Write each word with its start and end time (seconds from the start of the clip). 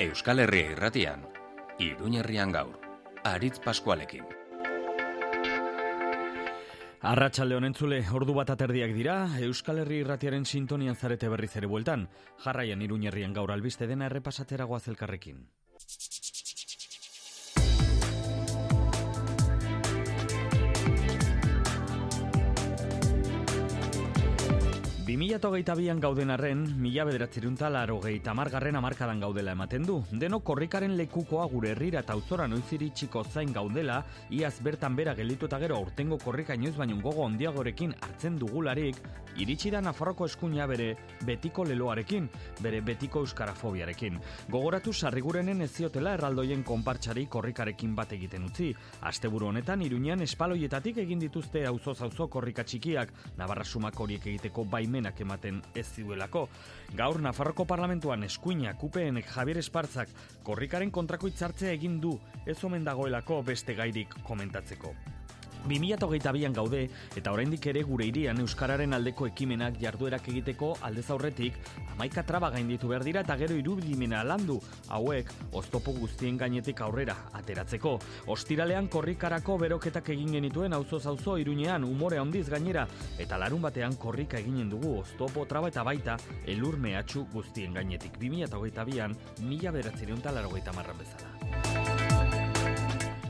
Euskal 0.00 0.38
Herria 0.40 0.70
irratian, 0.72 1.26
Iruñerrian 1.78 2.54
gaur, 2.54 2.78
Aritz 3.22 3.58
Paskualekin. 3.60 4.24
Arratxalde 7.04 7.58
honentzule, 7.58 7.98
ordu 8.08 8.32
bat 8.32 8.48
aterdiak 8.54 8.94
dira, 8.96 9.18
Euskal 9.44 9.82
Herri 9.82 9.98
irratiaren 10.00 10.48
sintonian 10.48 10.96
zarete 10.96 11.28
berriz 11.28 11.52
ere 11.60 11.68
bueltan, 11.68 12.08
jarraian 12.46 12.80
Iruñerrian 12.80 13.36
gaur 13.36 13.52
albiste 13.52 13.86
dena 13.90 14.08
errepasatera 14.08 14.64
goazelkarrekin. 14.72 15.44
Bimila 25.10 25.40
bian 25.74 25.98
gauden 25.98 26.30
arren, 26.30 26.60
mila 26.78 27.02
bederatzerunta 27.04 27.68
laro 27.68 27.96
gehi 28.00 28.20
tamargarren 28.22 28.76
amarkadan 28.76 29.18
gaudela 29.18 29.50
ematen 29.56 29.82
du. 29.82 29.96
Deno 30.12 30.38
korrikaren 30.38 30.96
lekukoa 30.96 31.48
gure 31.50 31.72
herrira 31.72 31.98
eta 32.04 32.12
auzora 32.12 32.46
noiziri 32.46 32.90
txiko 32.94 33.24
zain 33.24 33.52
gaudela, 33.52 34.04
iaz 34.30 34.60
bertan 34.62 34.94
bera 34.94 35.16
gelditu 35.18 35.46
eta 35.46 35.58
gero 35.58 35.80
urtengo 35.82 36.16
korrika 36.16 36.54
inoiz 36.54 36.76
baino 36.76 37.00
gogo 37.02 37.24
ondiagorekin 37.24 37.96
hartzen 38.00 38.38
dugularik, 38.38 39.00
iritsi 39.36 39.72
da 39.74 39.80
Nafarroko 39.80 40.26
eskuina 40.26 40.68
bere 40.70 40.94
betiko 41.26 41.64
leloarekin, 41.64 42.28
bere 42.62 42.80
betiko 42.80 43.24
euskarafobiarekin. 43.24 44.20
Gogoratu 44.48 44.92
sarrigurenen 44.92 45.62
ez 45.62 45.72
ziotela 45.72 46.14
erraldoien 46.14 46.62
konpartxari 46.62 47.26
korrikarekin 47.26 47.96
bat 47.96 48.12
egiten 48.12 48.46
utzi. 48.46 48.70
Asteburu 49.10 49.50
honetan, 49.50 49.82
iruñean 49.82 50.22
espaloietatik 50.22 51.02
egin 51.02 51.18
dituzte 51.18 51.66
auzo 51.66 51.96
auzo 51.98 52.28
korrika 52.28 52.62
txikiak, 52.62 53.12
Navarra 53.38 53.64
sumak 53.64 53.98
horiek 53.98 54.30
egiteko 54.36 54.64
baimen 54.70 54.99
baimenak 55.00 55.20
ematen 55.20 55.62
ez 55.74 55.86
ziuelako. 55.94 56.48
Gaur 56.96 57.20
Nafarroko 57.20 57.64
parlamentuan 57.64 58.24
eskuina 58.24 58.74
kupeenek 58.74 59.30
Javier 59.32 59.58
Espartzak 59.58 60.08
korrikaren 60.44 60.90
kontrako 60.90 61.28
itzartzea 61.28 61.72
egin 61.72 62.00
du 62.00 62.18
ez 62.46 62.62
omen 62.64 62.84
dagoelako 62.84 63.42
beste 63.42 63.74
gairik 63.74 64.14
komentatzeko. 64.24 64.94
2008an 65.68 66.54
gaude 66.54 66.82
eta 67.16 67.32
oraindik 67.32 67.66
ere 67.72 67.82
gure 67.82 68.06
irian 68.06 68.38
Euskararen 68.40 68.94
aldeko 68.96 69.26
ekimenak 69.30 69.78
jarduerak 69.80 70.28
egiteko 70.32 70.74
aldez 70.86 71.08
aurretik 71.10 71.58
amaika 71.92 72.24
traba 72.26 72.50
gainditu 72.50 72.88
behar 72.88 73.04
dira 73.04 73.24
eta 73.26 73.36
gero 73.40 73.56
irudimena 73.58 74.22
landu 74.24 74.60
hauek 74.88 75.32
oztopo 75.52 75.92
guztien 75.92 76.38
gainetik 76.38 76.80
aurrera 76.80 77.16
ateratzeko. 77.32 77.98
Ostiralean 78.32 78.88
korrikarako 78.88 79.58
beroketak 79.58 80.08
egin 80.16 80.32
genituen 80.38 80.72
auzo 80.72 81.00
auzo 81.04 81.36
iruñean 81.38 81.84
umore 81.84 82.18
handiz 82.18 82.48
gainera 82.48 82.86
eta 83.18 83.38
larun 83.38 83.62
batean 83.62 83.96
korrika 83.96 84.38
eginen 84.38 84.70
dugu 84.70 84.98
oztopo 85.00 85.46
traba 85.46 85.68
eta 85.68 85.84
baita 85.84 86.16
elur 86.46 86.78
mehatxu 86.78 87.26
guztien 87.32 87.74
gainetik. 87.74 88.18
2008an 88.20 89.16
mila 89.42 89.72
beratzerion 89.72 90.20
talarrogeita 90.20 90.72
marran 90.72 90.98
bezala. 90.98 91.79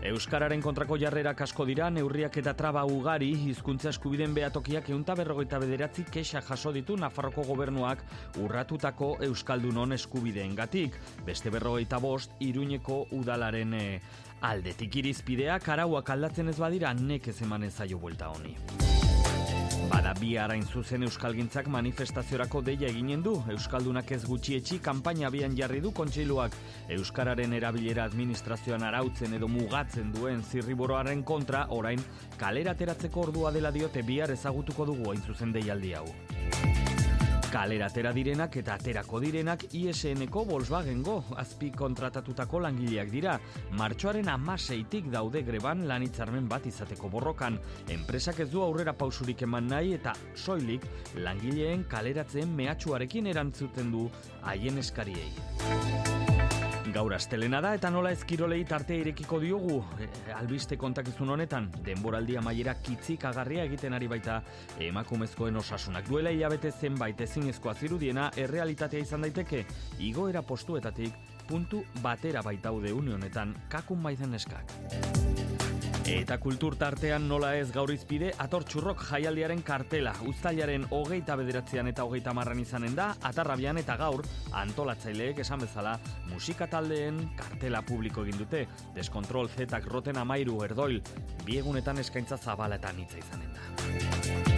Euskararen 0.00 0.62
kontrako 0.64 0.96
jarrerak 0.96 1.42
asko 1.44 1.66
dira, 1.68 1.90
neurriak 1.92 2.38
eta 2.40 2.54
traba 2.56 2.86
ugari, 2.88 3.28
hizkuntza 3.50 3.90
eskubiden 3.90 4.32
behatokiak 4.32 4.88
eunta 4.94 5.12
berrogeita 5.18 5.60
bederatzi 5.60 6.06
kexa 6.08 6.40
jaso 6.46 6.72
ditu 6.72 6.96
Nafarroko 6.96 7.44
gobernuak 7.44 8.00
urratutako 8.40 9.10
Euskaldunon 9.28 9.92
eskubideen 9.92 10.56
gatik. 10.56 10.96
Beste 11.26 11.52
berrogeita 11.52 12.00
bost, 12.00 12.32
iruñeko 12.40 13.02
udalaren 13.12 13.76
eh, 13.76 14.00
aldetik 14.40 14.96
irizpideak 15.02 15.68
arauak 15.68 16.16
aldatzen 16.16 16.48
ez 16.48 16.56
badira, 16.56 16.94
nekez 16.94 17.42
emanez 17.44 17.74
zaio 17.76 18.00
buelta 18.00 18.32
honi. 18.32 18.56
Bada 19.88 20.12
bi 20.20 20.36
arain 20.36 20.64
zuzen 20.66 21.02
Euskalgintzak 21.06 21.68
manifestaziorako 21.72 22.60
deia 22.66 22.88
eginen 22.90 23.22
du. 23.24 23.36
Euskaldunak 23.54 24.10
ez 24.12 24.20
gutxietxi 24.26 24.80
kanpaina 24.84 25.28
abian 25.30 25.56
jarri 25.56 25.80
du 25.80 25.92
kontseiluak 25.96 26.56
Euskararen 26.98 27.54
erabilera 27.56 28.04
administrazioan 28.10 28.84
arautzen 28.84 29.38
edo 29.38 29.48
mugatzen 29.48 30.12
duen 30.12 30.42
zirriboroaren 30.42 31.24
kontra 31.24 31.66
orain 31.70 32.02
kalera 32.36 32.74
teratzeko 32.74 33.28
ordua 33.28 33.54
dela 33.56 33.70
diote 33.70 34.02
bihar 34.02 34.36
ezagutuko 34.36 34.90
dugu 34.92 35.14
hain 35.14 35.22
zuzen 35.26 35.52
deialdi 35.56 35.94
hau 35.94 36.06
kalera 37.50 37.88
atera 37.90 38.12
direnak 38.14 38.54
eta 38.60 38.76
aterako 38.78 39.18
direnak 39.22 39.64
ISN-eko 39.74 40.44
Volkswagen-go 40.46 41.16
azpi 41.42 41.72
kontratatutako 41.74 42.60
langileak 42.62 43.10
dira. 43.10 43.34
Martxoaren 43.78 44.30
amaseitik 44.30 45.10
daude 45.10 45.42
greban 45.42 45.82
lanitzarmen 45.90 46.46
bat 46.48 46.66
izateko 46.70 47.10
borrokan. 47.10 47.58
Enpresak 47.90 48.40
ez 48.46 48.50
du 48.54 48.62
aurrera 48.62 48.94
pausurik 48.94 49.42
eman 49.48 49.66
nahi 49.74 49.96
eta 49.98 50.14
soilik 50.34 50.86
langileen 51.26 51.86
kaleratzen 51.90 52.54
mehatxuarekin 52.54 53.32
erantzuten 53.34 53.90
du 53.90 54.06
haien 54.46 54.78
eskariei. 54.78 56.29
Gaur 56.90 57.12
astelena 57.14 57.60
da 57.62 57.70
eta 57.76 57.90
nola 57.92 58.10
ezkirolei 58.14 58.64
tartea 58.66 58.98
irekiko 59.02 59.38
diogu? 59.42 59.76
E, 60.00 60.08
albiste 60.34 60.76
kontakizun 60.80 61.30
honetan 61.36 61.68
denboraldia 61.86 62.42
maiera 62.42 62.74
kitzik 62.82 63.24
agarria 63.30 63.64
egiten 63.68 63.94
ari 63.94 64.08
baita 64.10 64.40
emakumezkoen 64.88 65.60
osasunak. 65.62 66.08
Duela 66.10 66.34
hilabete 66.34 66.72
zenbait 66.72 67.20
ezinezkoa 67.20 67.74
zirudiena 67.74 68.30
errealitatea 68.36 69.06
izan 69.06 69.26
daiteke. 69.28 69.64
Igoera 70.10 70.42
postuetatik 70.42 71.14
puntu 71.46 71.84
batera 72.02 72.42
baitaude 72.42 72.92
unionetan 72.92 73.54
kakun 73.70 74.02
baizen 74.02 74.34
eskak. 74.34 75.29
Eta 76.10 76.40
kultur 76.42 76.74
tartean 76.74 77.28
nola 77.30 77.52
ez 77.54 77.68
gaur 77.70 77.90
izpide, 77.94 78.32
atortxurrok 78.42 79.04
jaialdiaren 79.06 79.60
kartela, 79.62 80.10
ustailaren 80.26 80.88
hogeita 80.90 81.36
bederatzean 81.38 81.86
eta 81.86 82.02
hogeita 82.02 82.34
marran 82.34 82.58
izanen 82.58 82.96
da, 82.98 83.12
atarrabian 83.30 83.78
eta 83.78 83.94
gaur, 84.00 84.24
antolatzaileek 84.58 85.38
esan 85.44 85.62
bezala, 85.62 85.94
musika 86.32 86.66
taldeen 86.72 87.22
kartela 87.38 87.84
publiko 87.86 88.26
egin 88.26 88.42
dute, 88.42 88.64
deskontrol 88.96 89.52
zetak 89.54 89.86
roten 89.86 90.18
amairu 90.18 90.58
erdoil, 90.66 90.98
biegunetan 91.46 92.02
eskaintza 92.02 92.40
zabala 92.42 92.80
eta 92.82 92.90
nitza 92.96 93.22
izanen 93.22 93.54
da. 93.54 94.50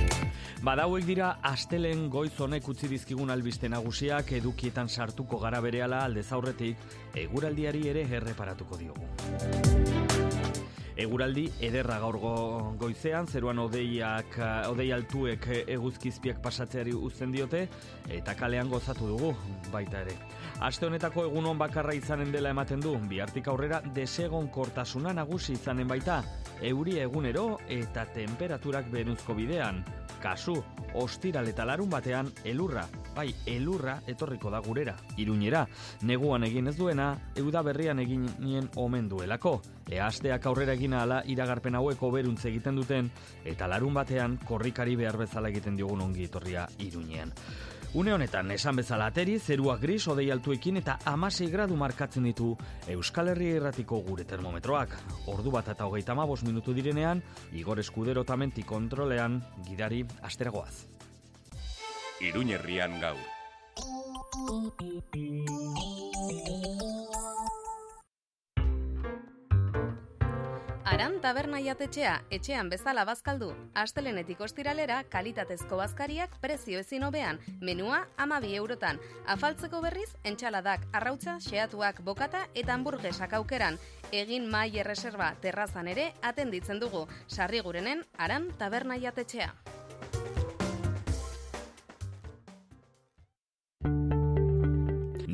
Badauek 0.63 1.05
dira, 1.05 1.35
astelen 1.43 2.07
goiz 2.09 2.33
honek 2.41 2.69
utzi 2.71 2.89
dizkigun 2.89 3.35
albiste 3.35 3.69
nagusiak 3.69 4.33
edukietan 4.39 4.89
sartuko 4.89 5.43
gara 5.43 5.61
berehala 5.61 6.05
aldez 6.07 6.31
aurretik, 6.33 6.93
eguraldiari 7.27 7.89
ere 7.93 8.07
erreparatuko 8.09 8.79
diogu. 8.79 9.82
Eguraldi 10.97 11.47
ederra 11.65 11.99
gaur 12.03 12.19
goizean, 12.81 13.27
zeruan 13.27 13.59
odeiak, 13.63 14.37
odei 14.69 14.91
altuek 14.93 15.47
eguzkizpiak 15.63 16.43
pasatzeari 16.45 16.93
uzten 16.93 17.33
diote, 17.33 17.63
eta 18.13 18.35
kalean 18.37 18.69
gozatu 18.69 19.09
dugu, 19.09 19.33
baita 19.73 20.03
ere. 20.05 20.19
Aste 20.61 20.87
honetako 20.87 21.25
egunon 21.31 21.59
bakarra 21.59 21.95
izanen 21.97 22.33
dela 22.33 22.53
ematen 22.53 22.81
du, 22.85 22.95
bihartik 23.09 23.49
aurrera 23.49 23.81
desegon 23.95 24.49
kortasuna 24.53 25.15
nagusi 25.17 25.57
izanen 25.57 25.89
baita, 25.89 26.23
euri 26.61 26.99
egunero 27.01 27.59
eta 27.69 28.05
temperaturak 28.13 28.93
benuzko 28.93 29.35
bidean. 29.35 29.83
Kasu, 30.23 30.55
ostiral 30.95 31.49
eta 31.51 31.65
larun 31.67 31.91
batean 31.91 32.29
elurra, 32.47 32.85
bai, 33.17 33.27
elurra 33.51 33.97
etorriko 34.07 34.53
da 34.55 34.61
gurera, 34.63 34.95
iruñera, 35.19 35.65
neguan 36.07 36.47
egin 36.47 36.71
ez 36.71 36.77
duena, 36.79 37.09
euda 37.37 37.63
berrian 37.67 37.99
egin 37.99 38.29
nien 38.39 38.71
omen 38.77 39.09
duelako. 39.11 39.59
E 39.91 39.99
asteak 40.01 40.47
aurrera 40.47 40.77
egina 40.79 41.03
ala 41.03 41.23
iragarpen 41.27 41.75
haueko 41.75 42.13
beruntze 42.15 42.49
egiten 42.53 42.79
duten, 42.79 43.11
eta 43.45 43.67
larun 43.67 43.99
batean 43.99 44.39
korrikari 44.47 44.95
behar 44.97 45.19
bezala 45.19 45.51
egiten 45.51 45.77
diogun 45.77 46.07
ongi 46.07 46.31
etorria 46.31 46.69
iruñean. 46.79 47.35
Une 47.95 48.09
honetan, 48.15 48.49
esan 48.55 48.79
bezala 48.81 49.11
ateri, 49.11 49.35
zerua 49.39 49.75
gris 49.77 50.07
odei 50.09 50.31
altuekin 50.33 50.79
eta 50.81 50.95
amasei 51.11 51.51
gradu 51.53 51.77
markatzen 51.77 52.25
ditu 52.25 52.55
Euskal 52.89 53.29
Herria 53.29 53.59
irratiko 53.59 53.99
gure 54.07 54.25
termometroak. 54.25 54.95
Ordu 55.29 55.53
bat 55.53 55.69
eta 55.69 55.85
hogeita 55.85 56.17
mabos 56.17 56.41
minutu 56.47 56.73
direnean, 56.73 57.21
Igor 57.53 57.83
Eskudero 57.85 58.25
tamenti 58.25 58.65
kontrolean, 58.65 59.43
gidari 59.69 60.07
asteragoaz. 60.23 60.87
Iruñerrian 62.25 62.97
gau. 63.03 63.17
Aran 70.93 71.15
taberna 71.25 71.57
jatetxea 71.65 72.19
etxean 72.37 72.69
bezala 72.69 73.07
bazkaldu. 73.09 73.47
Astelenetik 73.83 74.43
ostiralera 74.45 74.99
kalitatezko 75.15 75.79
bazkariak 75.81 76.35
prezio 76.43 76.83
ezin 76.85 77.07
hobean. 77.07 77.41
Menua 77.65 78.03
amabi 78.21 78.53
eurotan. 78.59 79.01
Afaltzeko 79.35 79.81
berriz, 79.81 80.11
entxaladak, 80.29 80.85
arrautza, 80.93 81.39
xeatuak, 81.41 82.05
bokata 82.05 82.45
eta 82.53 82.77
hamburguesak 82.77 83.33
aukeran. 83.41 83.81
Egin 84.13 84.51
mai 84.53 84.69
erreserba 84.85 85.33
terrazan 85.41 85.89
ere 85.89 86.11
atenditzen 86.21 86.85
dugu. 86.85 87.07
Sarri 87.27 87.65
gurenen, 87.65 88.05
aran 88.19 88.53
taberna 88.61 89.01
jatetxea. 89.01 89.55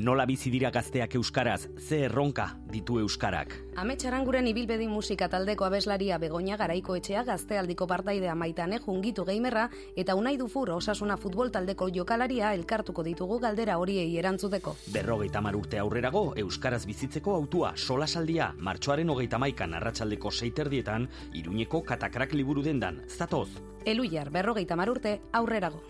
Nola 0.08 0.25
bizi 0.25 0.49
dira 0.49 0.70
gazteak 0.72 1.19
euskaraz, 1.19 1.69
ze 1.76 1.99
erronka 2.06 2.46
ditu 2.72 2.94
euskarak. 3.02 3.52
Ametxaranguren 3.76 4.46
ibilbedi 4.49 4.87
musika 4.88 5.26
taldeko 5.28 5.66
abeslaria 5.66 6.16
Begoña 6.22 6.56
Garaiko 6.56 6.96
etxea 6.96 7.26
gaztealdiko 7.28 7.87
partaidea 7.90 8.34
maitane 8.34 8.78
jungitu 8.87 9.26
geimerra 9.28 9.66
eta 10.00 10.16
unai 10.16 10.38
dufur 10.40 10.72
osasuna 10.78 11.19
futbol 11.20 11.52
taldeko 11.52 11.90
jokalaria 11.93 12.55
elkartuko 12.56 13.05
ditugu 13.05 13.38
galdera 13.44 13.76
horiei 13.76 14.16
erantzuteko. 14.22 14.76
Berrogeita 14.96 15.44
mar 15.44 15.60
urte 15.60 15.82
aurrerago, 15.84 16.25
euskaraz 16.40 16.87
bizitzeko 16.88 17.37
autua 17.43 17.75
solasaldia 17.76 18.54
martxoaren 18.56 19.12
hogeita 19.12 19.37
maikan 19.37 19.76
arratsaldeko 19.76 20.32
seiterdietan, 20.32 21.11
iruñeko 21.34 21.84
katakrak 21.84 22.32
liburu 22.32 22.64
dendan, 22.64 23.04
zatoz. 23.08 23.50
Eluiar, 23.84 24.32
berrogeita 24.32 24.75
mar 24.76 24.88
urte 24.88 25.19
aurrerago. 25.32 25.84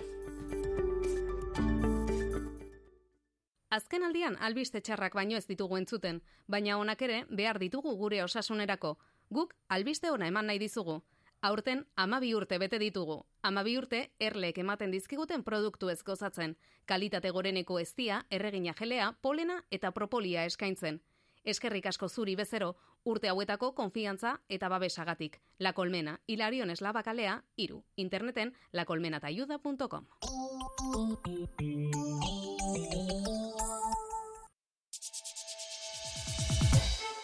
Azken 3.69 4.05
aldian 4.07 4.37
albiste 4.41 4.81
txarrak 4.81 5.13
baino 5.19 5.37
ez 5.37 5.45
ditugu 5.45 5.77
entzuten, 5.77 6.23
baina 6.49 6.79
honak 6.81 7.03
ere 7.05 7.19
behar 7.29 7.59
ditugu 7.61 7.93
gure 8.01 8.23
osasunerako. 8.25 8.95
Guk 9.29 9.53
albiste 9.69 10.11
ona 10.11 10.29
eman 10.33 10.49
nahi 10.49 10.59
dizugu. 10.63 11.03
Aurten 11.49 11.83
amabi 11.95 12.33
urte 12.35 12.59
bete 12.59 12.79
ditugu. 12.81 13.19
Amabi 13.43 13.77
urte 13.79 14.01
erlek 14.19 14.59
ematen 14.59 14.91
dizkiguten 14.91 15.45
produktu 15.45 15.91
ez 15.93 16.01
gozatzen. 16.03 16.57
Kalitate 16.87 17.31
goreneko 17.31 17.79
eztia, 17.79 18.23
erregina 18.31 18.73
jelea, 18.79 19.13
polena 19.21 19.61
eta 19.71 19.93
propolia 19.93 20.47
eskaintzen. 20.49 21.03
Eskerrik 21.45 21.87
asko 21.93 22.09
zuri 22.09 22.37
bezero, 22.37 22.75
urte 23.05 23.29
hauetako 23.29 23.75
konfiantza 23.75 24.41
eta 24.49 24.69
babesagatik. 24.69 25.41
La 25.59 25.73
Colmena, 25.73 26.21
Hilarion 26.27 26.71
Eslabakalea, 26.71 27.45
iru. 27.57 27.85
Interneten 27.97 28.55
lacolmenatayuda.com. 28.73 30.07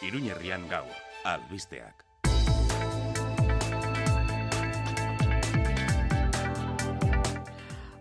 Iruñerrian 0.02 0.68
gaur, 0.68 0.90
albisteak. 1.24 2.03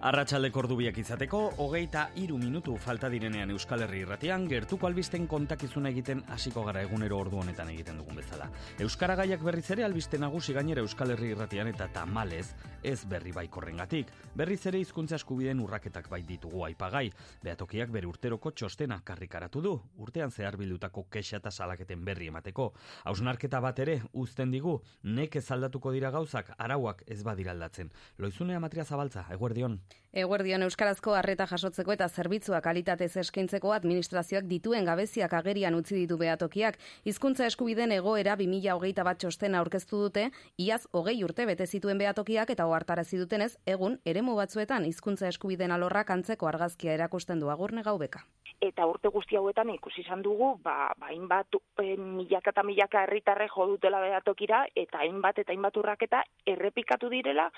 Arratxaldeko 0.03 0.59
ordubiak 0.59 0.97
izateko, 0.99 1.39
hogeita 1.63 2.01
iru 2.19 2.35
minutu 2.35 2.73
falta 2.75 3.07
direnean 3.07 3.53
Euskal 3.53 3.85
Herri 3.85 4.01
irratian, 4.03 4.49
gertuko 4.51 4.89
albisten 4.89 5.29
kontakizuna 5.31 5.93
egiten 5.93 6.25
hasiko 6.27 6.65
gara 6.67 6.81
egunero 6.83 7.21
ordu 7.23 7.37
honetan 7.39 7.69
egiten 7.71 8.01
dugun 8.01 8.19
bezala. 8.19 8.49
Euskara 8.83 9.15
gaiak 9.15 9.45
berriz 9.47 9.63
ere 9.71 9.85
albiste 9.87 10.19
nagusi 10.19 10.51
gainera 10.57 10.83
Euskal 10.83 11.13
Herri 11.13 11.29
irratian 11.31 11.69
eta 11.71 11.87
tamalez 11.95 12.49
ez 12.83 12.97
berri 13.07 13.31
baikorrengatik. 13.31 14.11
Berriz 14.35 14.59
ere 14.67 14.81
hizkuntza 14.83 15.15
eskubideen 15.15 15.61
urraketak 15.63 16.11
bait 16.11 16.27
ditugu 16.27 16.65
aipagai. 16.67 17.05
Beatokiak 17.47 17.95
bere 17.95 18.11
urteroko 18.11 18.51
txostena 18.51 18.99
karrikaratu 19.07 19.63
du, 19.63 19.73
urtean 20.03 20.35
zehar 20.35 20.59
bildutako 20.59 21.05
kexa 21.15 21.39
eta 21.39 21.51
salaketen 21.51 22.03
berri 22.03 22.27
emateko. 22.27 22.73
Hausnarketa 23.05 23.63
bat 23.63 23.79
ere 23.79 24.01
uzten 24.11 24.51
digu, 24.51 24.81
nek 25.03 25.39
ez 25.39 25.47
aldatuko 25.55 25.95
dira 25.95 26.11
gauzak, 26.11 26.51
arauak 26.57 27.07
ez 27.07 27.21
badira 27.23 27.55
aldatzen. 27.55 27.95
Loizunea 28.19 28.59
matria 28.59 28.83
zabaltza, 28.83 29.29
eguerdion. 29.31 29.79
Eguerdion 30.13 30.61
Euskarazko 30.61 31.15
harreta 31.17 31.47
jasotzeko 31.49 31.93
eta 31.95 32.07
zerbitzua 32.07 32.59
kalitatez 32.61 33.09
eskaintzeko 33.17 33.71
administrazioak 33.73 34.45
dituen 34.51 34.85
gabeziak 34.85 35.33
agerian 35.33 35.73
utzi 35.73 35.95
ditu 35.95 36.19
behatokiak. 36.21 36.77
Hizkuntza 37.09 37.47
eskubiden 37.49 37.95
egoera 37.97 38.35
2021 38.43 39.07
bat 39.09 39.21
txostena 39.23 39.63
aurkeztu 39.63 40.03
dute, 40.03 40.27
iaz 40.67 40.83
hogei 40.91 41.17
urte 41.25 41.49
bete 41.49 41.65
zituen 41.65 41.97
behatokiak 41.97 42.53
eta 42.53 42.69
ohartarazi 42.69 43.17
dutenez, 43.23 43.55
egun 43.65 43.97
eremu 44.05 44.37
batzuetan 44.37 44.85
hizkuntza 44.85 45.33
eskubiden 45.33 45.73
alorrak 45.73 46.13
antzeko 46.13 46.53
argazkia 46.53 46.93
erakusten 46.93 47.41
du 47.41 47.49
agurne 47.49 47.81
gaubeka 47.81 48.27
eta 48.63 48.85
urte 48.87 49.11
guzti 49.11 49.35
hauetan 49.35 49.71
ikusi 49.73 50.01
izan 50.03 50.21
dugu, 50.23 50.53
ba, 50.63 50.91
ba 50.99 51.09
hainbat 51.11 51.57
e, 51.83 51.95
milaka 51.97 52.53
eta 52.53 52.63
milaka 52.63 53.03
herritarre 53.03 53.47
jo 53.51 53.67
dutela 53.73 53.99
behatokira, 54.03 54.63
eta 54.83 55.01
hainbat 55.03 55.41
eta 55.43 55.51
hainbat 55.51 55.77
urraketa 55.81 56.23
errepikatu 56.55 57.09
direla, 57.11 57.49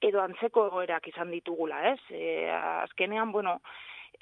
edo 0.00 0.22
antzeko 0.22 0.68
egoerak 0.70 1.08
izan 1.10 1.34
ditugula, 1.34 1.82
ez? 1.92 1.98
E, 2.10 2.50
azkenean, 2.84 3.32
bueno, 3.32 3.58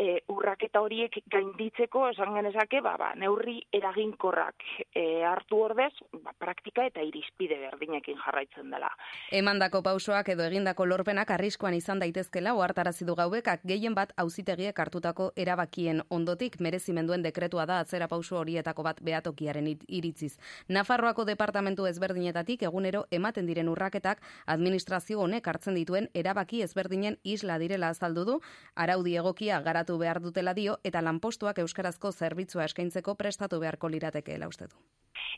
e, 0.01 0.21
urraketa 0.33 0.81
horiek 0.81 1.19
gainditzeko 1.31 2.07
esan 2.11 2.33
genezake 2.35 2.81
ba, 2.85 2.95
ba, 3.01 3.11
neurri 3.21 3.59
eraginkorrak 3.77 4.65
e, 4.95 5.23
hartu 5.29 5.61
ordez 5.67 5.93
ba, 6.25 6.33
praktika 6.39 6.87
eta 6.89 7.05
irizpide 7.05 7.59
berdinekin 7.61 8.19
jarraitzen 8.25 8.71
dela. 8.73 8.91
Emandako 9.37 9.83
pausoak 9.85 10.33
edo 10.35 10.47
egindako 10.49 10.87
lorpenak 10.89 11.31
arriskoan 11.37 11.77
izan 11.77 12.01
daitezkela 12.01 12.55
ohartarazi 12.57 13.05
du 13.09 13.17
gaubekak 13.19 13.65
gehien 13.69 13.95
bat 13.99 14.15
auzitegiek 14.25 14.79
hartutako 14.85 15.31
erabakien 15.37 16.03
ondotik 16.09 16.59
merezimenduen 16.61 17.23
dekretua 17.27 17.67
da 17.69 17.81
atzera 17.85 18.09
pauso 18.09 18.39
horietako 18.41 18.87
bat 18.87 19.03
behatokiaren 19.05 19.69
iritziz. 19.87 20.33
Nafarroako 20.69 21.27
departamentu 21.29 21.87
ezberdinetatik 21.91 22.65
egunero 22.71 23.05
ematen 23.11 23.47
diren 23.47 23.69
urraketak 23.69 24.25
administrazio 24.47 25.21
honek 25.21 25.47
hartzen 25.47 25.77
dituen 25.77 26.09
erabaki 26.15 26.63
ezberdinen 26.65 27.19
isla 27.25 27.59
direla 27.61 27.91
azaldu 27.93 28.25
du, 28.25 28.41
araudi 28.75 29.17
egokia 29.21 29.61
gara 29.61 29.85
garatu 29.91 29.99
behar 29.99 30.21
dutela 30.21 30.55
dio 30.55 30.79
eta 30.85 31.03
lanpostuak 31.03 31.59
euskarazko 31.59 32.13
zerbitzua 32.13 32.65
eskaintzeko 32.65 33.15
prestatu 33.17 33.61
beharko 33.61 33.89
liratekeela 33.89 34.47
uste 34.49 34.67
du. 34.67 34.77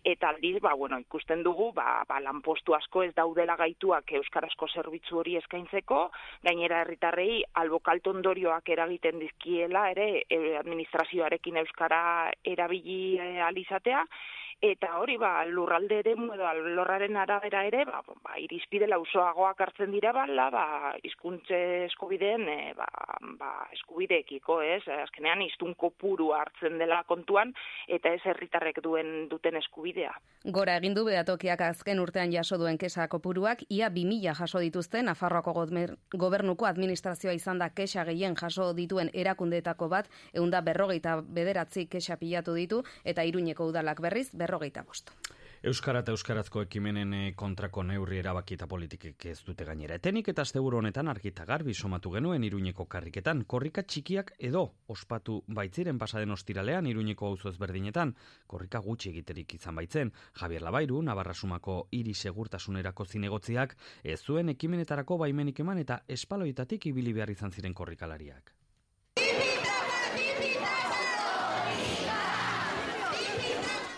Eta 0.05 0.29
aldiz, 0.29 0.61
ba, 0.61 0.75
bueno, 0.75 0.99
ikusten 0.99 1.43
dugu, 1.43 1.73
ba, 1.73 2.05
ba, 2.09 2.21
lanpostu 2.21 2.75
asko 2.75 3.03
ez 3.05 3.15
daudela 3.15 3.57
gaituak 3.57 4.13
euskarazko 4.13 4.69
zerbitzu 4.69 5.19
hori 5.19 5.37
eskaintzeko, 5.37 6.11
gainera 6.43 6.83
herritarrei 6.83 7.43
albokalto 7.55 8.11
ondorioak 8.11 8.69
eragiten 8.69 9.19
dizkiela, 9.21 9.91
ere, 9.91 10.25
e, 10.29 10.57
administrazioarekin 10.59 11.57
euskara 11.63 12.33
erabili 12.45 13.19
e, 13.19 13.41
alizatea, 13.41 14.05
eta 14.63 14.93
hori 15.01 15.17
ba 15.19 15.43
lurralde 15.45 15.99
ere 15.99 16.13
edo 16.15 16.51
lorraren 16.77 17.17
arabera 17.19 17.65
ere 17.67 17.83
ba, 17.85 17.99
ba 18.07 18.37
irizpide 18.39 18.87
lausoagoak 18.87 19.61
hartzen 19.61 19.91
dira 19.91 20.13
bala 20.15 20.45
ba 20.55 20.67
hizkuntze 21.03 21.59
eskubideen 21.89 22.47
e, 22.49 22.59
ba, 22.79 22.87
ba 23.41 23.51
eskubideekiko 23.75 24.61
ez? 24.63 24.83
Azkenean 25.03 25.43
hiztun 25.43 25.75
kopuru 25.75 26.31
hartzen 26.37 26.79
dela 26.79 27.01
kontuan 27.11 27.51
eta 27.89 28.13
ez 28.15 28.21
herritarrek 28.25 28.79
duen 28.85 29.27
duten 29.33 29.59
eskubidea. 29.59 30.15
Gora 30.55 30.77
egin 30.79 30.95
du 30.95 31.05
beatokiak 31.11 31.61
azken 31.67 31.99
urtean 31.99 32.31
jaso 32.31 32.59
duen 32.59 32.79
kesa 32.79 33.09
kopuruak 33.11 33.67
ia 33.69 33.91
2000 33.91 34.37
jaso 34.39 34.63
dituzten 34.63 35.11
Nafarroako 35.11 35.67
gobernuko 36.15 36.71
administrazioa 36.71 37.35
izan 37.35 37.59
da 37.59 37.73
kesa 37.75 38.07
gehien 38.07 38.39
jaso 38.39 38.71
dituen 38.79 39.11
erakundeetako 39.13 39.89
bat 39.89 40.09
eunda 40.33 40.63
berrogeita 40.63 41.19
bederatzi 41.27 41.89
kesa 41.91 42.17
pilatu 42.17 42.55
ditu 42.55 42.83
eta 43.05 43.27
iruñeko 43.27 43.67
udalak 43.67 44.01
berriz 44.01 44.31
berrogeita 44.31 44.52
bost. 44.59 45.11
Euskara 45.63 46.01
eta 46.03 46.11
Euskarazko 46.11 46.65
ekimenen 46.65 47.13
eh, 47.15 47.35
kontrako 47.39 47.85
neurri 47.87 48.17
erabaki 48.19 48.57
eta 48.57 48.67
politikek 48.67 49.27
ez 49.31 49.37
dute 49.47 49.63
gainera. 49.65 49.95
Etenik 49.95 50.27
eta 50.33 50.43
asteburu 50.43 50.81
honetan 50.81 51.07
argita 51.07 51.45
garbi 51.47 51.73
somatu 51.73 52.11
genuen 52.11 52.43
iruñeko 52.43 52.89
karriketan, 52.91 53.45
korrika 53.47 53.85
txikiak 53.87 54.33
edo 54.39 54.65
ospatu 54.89 55.37
baitziren 55.47 56.01
pasaden 56.03 56.35
ostiralean 56.35 56.89
iruñeko 56.91 57.29
auzo 57.29 57.49
ezberdinetan, 57.53 58.17
korrika 58.47 58.81
gutxi 58.83 59.11
egiterik 59.11 59.55
izan 59.55 59.79
baitzen, 59.79 60.11
Javier 60.41 60.67
Labairu, 60.67 60.99
Navarrasumako 61.03 61.77
iri 61.93 62.15
segurtasunerako 62.15 63.07
zinegotziak, 63.07 63.77
ez 64.03 64.19
zuen 64.21 64.51
ekimenetarako 64.57 65.21
baimenik 65.23 65.63
eman 65.63 65.79
eta 65.79 66.03
espaloitatik 66.09 66.91
ibili 66.91 67.13
behar 67.13 67.31
izan 67.31 67.53
ziren 67.55 67.73
korrikalariak. 67.73 68.53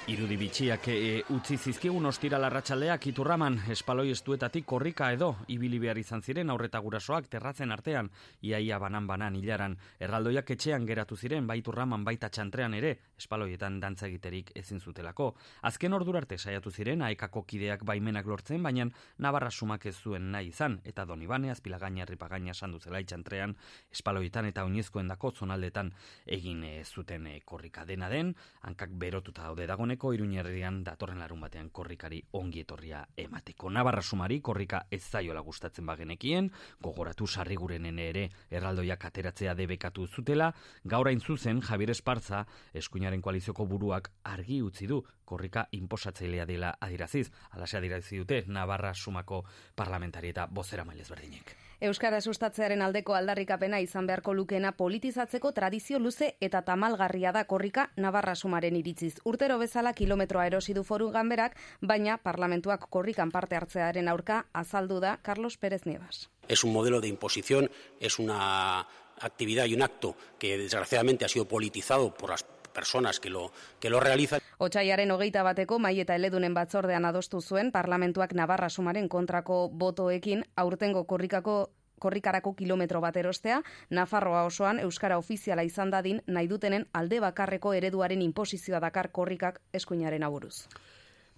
Irudi 0.05 0.37
bitxiak 0.37 0.85
e, 0.93 0.97
utzi 1.33 1.57
zizkigun 1.57 2.05
ostira 2.05 2.37
larratxaldeak 2.37 3.07
iturraman 3.09 3.55
espaloi 3.73 4.11
estuetatik 4.13 4.67
korrika 4.69 5.07
edo 5.15 5.31
ibili 5.49 5.79
behar 5.81 5.97
izan 5.97 6.21
ziren 6.21 6.51
aurreta 6.53 6.83
gurasoak 6.85 7.31
terratzen 7.33 7.73
artean 7.73 8.11
iaia 8.45 8.77
banan 8.83 9.07
banan 9.09 9.39
hilaran 9.39 9.79
erraldoiak 10.05 10.53
etxean 10.53 10.85
geratu 10.85 11.17
ziren 11.17 11.47
baiturraman 11.49 12.05
baita 12.05 12.29
txantrean 12.29 12.77
ere 12.77 12.91
espaloietan 13.17 13.79
dantza 13.81 14.05
egiterik 14.11 14.51
ezin 14.61 14.83
zutelako. 14.85 15.31
Azken 15.63 15.97
ordurarte 15.97 16.37
saiatu 16.37 16.71
ziren 16.71 17.01
aekako 17.09 17.47
kideak 17.49 17.87
baimenak 17.89 18.29
lortzen 18.29 18.63
baina 18.63 18.85
nabarra 19.17 19.51
sumak 19.51 19.87
ez 19.87 19.95
zuen 19.97 20.31
nahi 20.37 20.53
izan 20.53 20.83
eta 20.85 21.09
donibane 21.09 21.49
azpilagaina 21.51 22.05
ripagaina 22.05 22.53
sandu 22.53 22.79
zela 22.79 23.01
txantrean 23.01 23.57
espaloietan 23.91 24.53
eta 24.53 24.69
oinezkoen 24.69 25.09
dako 25.09 25.33
zonaldetan 25.33 25.95
egin 26.27 26.63
zuten 26.85 27.27
e, 27.27 27.41
korrika 27.41 27.87
dena 27.89 28.13
den 28.13 28.37
hankak 28.69 28.93
berotuta 29.01 29.49
daude 29.49 29.67
dagone 29.67 29.94
dagoeneko 29.95 30.13
iruñerrian 30.15 30.83
datorren 30.85 31.21
larun 31.21 31.41
batean 31.41 31.71
korrikari 31.71 32.21
ongi 32.33 32.61
etorria 32.61 33.07
emateko. 33.17 33.71
Navarra 33.71 34.03
sumari 34.03 34.41
korrika 34.41 34.87
ez 34.91 35.03
zaiola 35.03 35.41
gustatzen 35.41 35.87
bagenekien, 35.87 36.51
gogoratu 36.81 37.27
sarri 37.27 37.55
gurenen 37.55 37.99
ere 37.99 38.31
erraldoiak 38.51 39.05
ateratzea 39.05 39.55
debekatu 39.55 40.07
zutela, 40.07 40.53
gaur 40.85 41.09
hain 41.09 41.21
zuzen 41.21 41.61
Javier 41.63 41.91
Esparza 41.91 42.45
eskuinaren 42.75 43.23
koalizioko 43.23 43.67
buruak 43.67 44.11
argi 44.25 44.63
utzi 44.63 44.87
du 44.87 45.05
korrika 45.25 45.69
inposatzailea 45.71 46.47
dela 46.47 46.75
adiraziz. 46.81 47.31
Alase 47.53 47.79
adirazi 47.79 48.19
dute 48.19 48.45
Navarra 48.49 48.95
sumako 48.95 49.45
parlamentari 49.75 50.35
eta 50.35 50.47
bozera 50.47 50.85
mailez 50.85 51.09
berdinek. 51.09 51.64
Euskara 51.81 52.21
sustatzearen 52.21 52.83
aldeko 52.83 53.15
aldarrikapena 53.15 53.81
izan 53.83 54.07
beharko 54.07 54.35
lukena 54.35 54.73
politizatzeko 54.73 55.53
tradizio 55.53 55.99
luze 55.99 56.35
eta 56.41 56.63
tamalgarria 56.63 57.33
da 57.33 57.45
korrika 57.45 57.89
Navarra 57.97 58.35
sumaren 58.35 58.77
iritziz. 58.77 59.15
Urtero 59.25 59.59
bezala 59.59 59.93
kilometroa 59.93 60.47
erosi 60.47 60.75
du 60.75 60.85
foru 60.85 61.11
ganberak, 61.11 61.57
baina 61.81 62.17
parlamentuak 62.19 62.89
korrikan 62.91 63.31
parte 63.31 63.57
hartzearen 63.57 64.09
aurka 64.09 64.45
azaldu 64.53 65.01
da 65.01 65.19
Carlos 65.23 65.57
Pérez 65.59 65.85
Nievas. 65.87 66.31
Es 66.49 66.65
un 66.65 66.73
modelo 66.73 67.01
de 67.01 67.09
imposición, 67.09 67.71
es 68.01 68.19
una 68.19 68.87
actividad 69.21 69.67
y 69.67 69.75
un 69.75 69.83
acto 69.83 70.17
que 70.39 70.59
desgraciadamente 70.59 71.25
ha 71.25 71.29
sido 71.29 71.47
politizado 71.47 72.13
por 72.15 72.31
las 72.31 72.45
personas 72.75 73.21
que 73.21 73.31
lo, 73.31 73.53
que 73.81 73.89
lo 73.89 74.01
realizan. 74.01 74.41
Otsaiaren 74.59 75.11
hogeita 75.11 75.43
bateko 75.43 75.79
mai 75.79 75.97
eta 76.01 76.17
eledunen 76.19 76.55
batzordean 76.55 77.05
adostu 77.09 77.41
zuen 77.41 77.73
parlamentuak 77.73 78.35
Navarra 78.35 78.69
sumaren 78.69 79.09
kontrako 79.09 79.69
botoekin 79.73 80.45
aurtengo 80.57 81.05
korrikako 81.05 81.57
korrikarako 82.05 82.53
kilometro 82.55 83.01
bat 83.01 83.17
erostea, 83.17 83.63
Nafarroa 83.91 84.43
osoan 84.45 84.81
Euskara 84.83 85.17
ofiziala 85.19 85.63
izan 85.65 85.93
dadin 85.95 86.21
nahi 86.27 86.51
dutenen 86.51 86.85
alde 86.93 87.21
bakarreko 87.25 87.73
ereduaren 87.73 88.23
imposizioa 88.23 88.81
dakar 88.85 89.09
korrikak 89.13 89.63
eskuinaren 89.73 90.27
aburuz. 90.27 90.67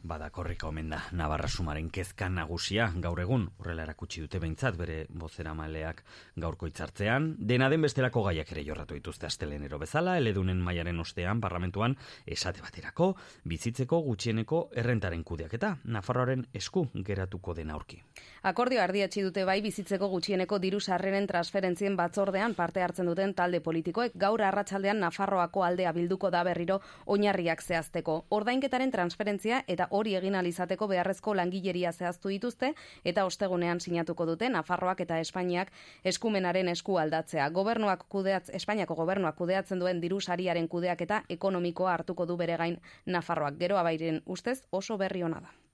Bada 0.06 0.28
korrika 0.30 0.68
omen 0.68 0.92
da, 0.92 1.00
Navarra 1.18 1.48
sumaren 1.50 1.88
kezka 1.90 2.28
nagusia 2.30 2.84
gaur 3.02 3.18
egun, 3.18 3.48
horrela 3.58 3.82
erakutsi 3.82 4.20
dute 4.22 4.38
behintzat 4.38 4.76
bere 4.78 4.98
bozera 5.10 5.50
maleak 5.58 6.04
gaurko 6.38 6.68
itzartzean, 6.70 7.32
dena 7.48 7.66
den 7.72 7.82
bestelako 7.82 8.22
gaiak 8.28 8.52
ere 8.54 8.62
jorratu 8.68 8.94
dituzte 8.94 9.26
astelenero 9.26 9.80
bezala, 9.82 10.14
eledunen 10.20 10.60
mailaren 10.62 11.00
ostean 11.02 11.40
parlamentuan 11.42 11.96
esate 12.25 12.62
baterako, 12.62 13.08
bizitzeko 13.50 13.98
gutxieneko 14.04 14.60
errentaren 14.78 15.25
kudeaketa, 15.26 15.72
Nafarroaren 15.96 16.46
esku 16.54 16.84
geratuko 16.94 17.56
den 17.58 17.75
aurki. 17.75 17.98
Akordio 18.46 18.84
ardiatzi 18.84 19.26
dute 19.26 19.42
bai 19.44 19.58
bizitzeko 19.64 20.06
gutxieneko 20.14 20.60
diru 20.62 20.78
sarreren 20.78 21.26
transferentzien 21.26 21.98
batzordean 21.98 22.54
parte 22.54 22.86
hartzen 22.86 23.10
duten 23.10 23.34
talde 23.34 23.58
politikoek 23.58 24.14
gaur 24.14 24.46
arratsaldean 24.52 25.02
Nafarroako 25.02 25.66
aldea 25.66 25.90
bilduko 25.98 26.30
da 26.30 26.46
berriro 26.46 26.78
oinarriak 27.06 27.66
zehazteko. 27.66 28.20
Ordainketaren 28.30 28.94
transferentzia 28.94 29.64
eta 29.66 29.90
hori 29.99 30.15
egin 30.19 30.35
alizateko 30.38 30.88
beharrezko 30.93 31.35
langileria 31.35 31.93
zehaztu 31.93 32.33
dituzte 32.35 32.73
eta 33.05 33.25
ostegunean 33.29 33.81
sinatuko 33.81 34.26
dute 34.31 34.49
Nafarroak 34.49 35.03
eta 35.07 35.21
Espainiak 35.25 35.73
eskumenaren 36.05 36.69
esku 36.69 36.99
aldatzea. 37.03 37.49
Gobernuak 37.50 38.07
kudeatz, 38.09 38.50
Espainiako 38.61 38.95
gobernuak 39.03 39.37
kudeatzen 39.37 39.83
duen 39.83 40.00
diru 40.00 40.21
sariaren 40.21 40.69
kudeaketa 40.69 41.23
ekonomikoa 41.38 41.95
hartuko 41.95 42.26
du 42.26 42.37
bere 42.37 42.57
gain 42.57 42.81
Nafarroak. 43.07 43.59
Gero 43.59 43.79
abairen 43.79 44.23
ustez 44.26 44.61
oso 44.71 44.97
berri 44.97 45.23
ona 45.23 45.41
da 45.41 45.65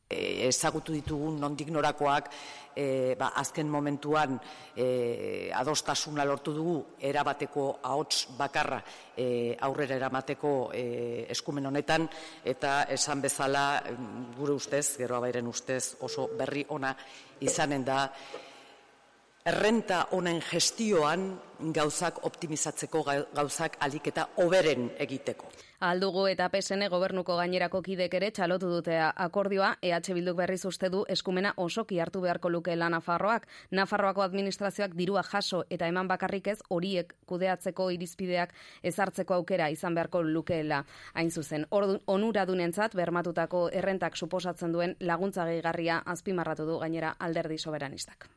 ezagutu 0.49 0.93
ditugun 0.93 1.39
nondik 1.41 1.71
norakoak 1.71 2.29
e, 2.77 3.15
ba, 3.19 3.33
azken 3.37 3.69
momentuan 3.69 4.39
e, 4.77 5.51
adostasuna 5.55 6.25
lortu 6.25 6.55
dugu 6.57 6.77
erabateko 7.01 7.67
ahots 7.83 8.29
bakarra 8.39 8.83
e, 9.17 9.57
aurrera 9.61 9.97
eramateko 9.97 10.71
e, 10.75 10.85
eskumen 11.33 11.67
honetan 11.67 12.09
eta 12.45 12.85
esan 12.93 13.21
bezala 13.23 13.67
gure 14.39 14.57
ustez, 14.57 14.97
gero 14.99 15.17
abairen 15.17 15.47
ustez 15.47 15.97
oso 16.01 16.29
berri 16.39 16.65
ona 16.69 16.95
izanen 17.41 17.85
da 17.85 18.07
errenta 19.45 20.07
honen 20.15 20.39
gestioan 20.47 21.27
gauzak 21.75 22.23
optimizatzeko 22.27 23.03
gauzak 23.35 23.77
aliketa 23.81 24.29
oberen 24.45 24.93
egiteko. 25.03 25.51
Aldugu 25.83 26.29
eta 26.31 26.47
PSN 26.47 26.87
gobernuko 26.93 27.35
gainerako 27.41 27.81
kidek 27.83 28.13
ere 28.15 28.29
txalotu 28.31 28.69
dute 28.71 28.95
akordioa, 29.03 29.73
EH 29.83 30.13
Bilduk 30.15 30.37
berriz 30.39 30.61
uste 30.69 30.87
du 30.95 31.01
eskumena 31.11 31.51
osoki 31.57 31.97
hartu 31.99 32.21
beharko 32.23 32.53
luke 32.55 32.77
la 32.77 32.87
Nafarroak. 32.95 33.49
Nafarroako 33.73 34.23
administrazioak 34.23 34.95
dirua 34.95 35.25
jaso 35.27 35.65
eta 35.75 35.89
eman 35.91 36.07
bakarrik 36.07 36.53
ez 36.53 36.61
horiek 36.69 37.11
kudeatzeko 37.27 37.89
irizpideak 37.97 38.55
ezartzeko 38.93 39.35
aukera 39.41 39.71
izan 39.75 39.99
beharko 39.99 40.23
lukeela. 40.23 40.85
Hain 41.15 41.33
zuzen, 41.33 41.67
onura 41.73 42.47
dunentzat 42.47 42.95
bermatutako 42.95 43.65
errentak 43.73 44.15
suposatzen 44.17 44.71
duen 44.71 44.95
laguntza 45.01 45.49
gehigarria 45.51 45.99
azpimarratu 46.07 46.65
du 46.71 46.79
gainera 46.79 47.17
alderdi 47.19 47.59
soberanistak. 47.59 48.31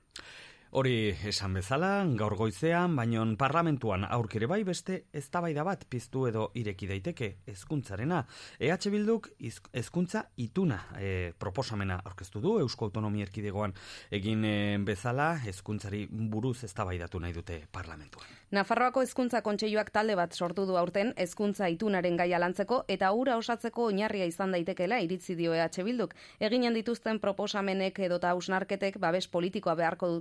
Hori 0.76 1.14
esan 1.30 1.54
bezala, 1.56 1.90
gaur 2.20 2.34
goizean, 2.36 2.98
baino 3.00 3.22
parlamentuan 3.40 4.04
aurkere 4.12 4.50
bai 4.52 4.58
beste 4.68 4.98
eztabaida 5.16 5.64
bat 5.64 5.86
piztu 5.88 6.26
edo 6.28 6.50
ireki 6.60 6.90
daiteke 6.90 7.30
hezkuntzarena. 7.48 8.18
EH 8.60 8.90
Bilduk 8.92 9.30
hezkuntza 9.72 10.26
ituna 10.36 10.82
e, 11.00 11.32
proposamena 11.40 12.02
aurkeztu 12.04 12.42
du 12.44 12.58
Eusko 12.60 12.90
Autonomia 12.90 13.24
Erkidegoan 13.24 13.72
egin 14.12 14.44
e, 14.44 14.56
bezala 14.84 15.38
hezkuntzari 15.46 16.10
buruz 16.12 16.66
eztabaidatu 16.68 17.24
nahi 17.24 17.38
dute 17.40 17.62
parlamentuan. 17.72 18.28
Nafarroako 18.52 19.02
hezkuntza 19.02 19.40
kontseiluak 19.48 19.94
talde 19.96 20.14
bat 20.20 20.36
sortu 20.36 20.68
du 20.68 20.76
aurten 20.78 21.14
hezkuntza 21.18 21.72
itunaren 21.72 22.20
gaia 22.20 22.38
lantzeko 22.40 22.84
eta 22.92 23.14
ura 23.16 23.40
osatzeko 23.40 23.88
oinarria 23.94 24.28
izan 24.28 24.52
daitekeela 24.52 25.00
iritzi 25.08 25.40
dio 25.40 25.56
EH 25.56 25.88
Bilduk. 25.88 26.14
Eginen 26.40 26.76
dituzten 26.76 27.24
proposamenek 27.24 28.04
edota 28.10 28.36
ausnarketek 28.36 29.00
babes 29.00 29.28
politikoa 29.32 29.76
beharko 29.80 30.12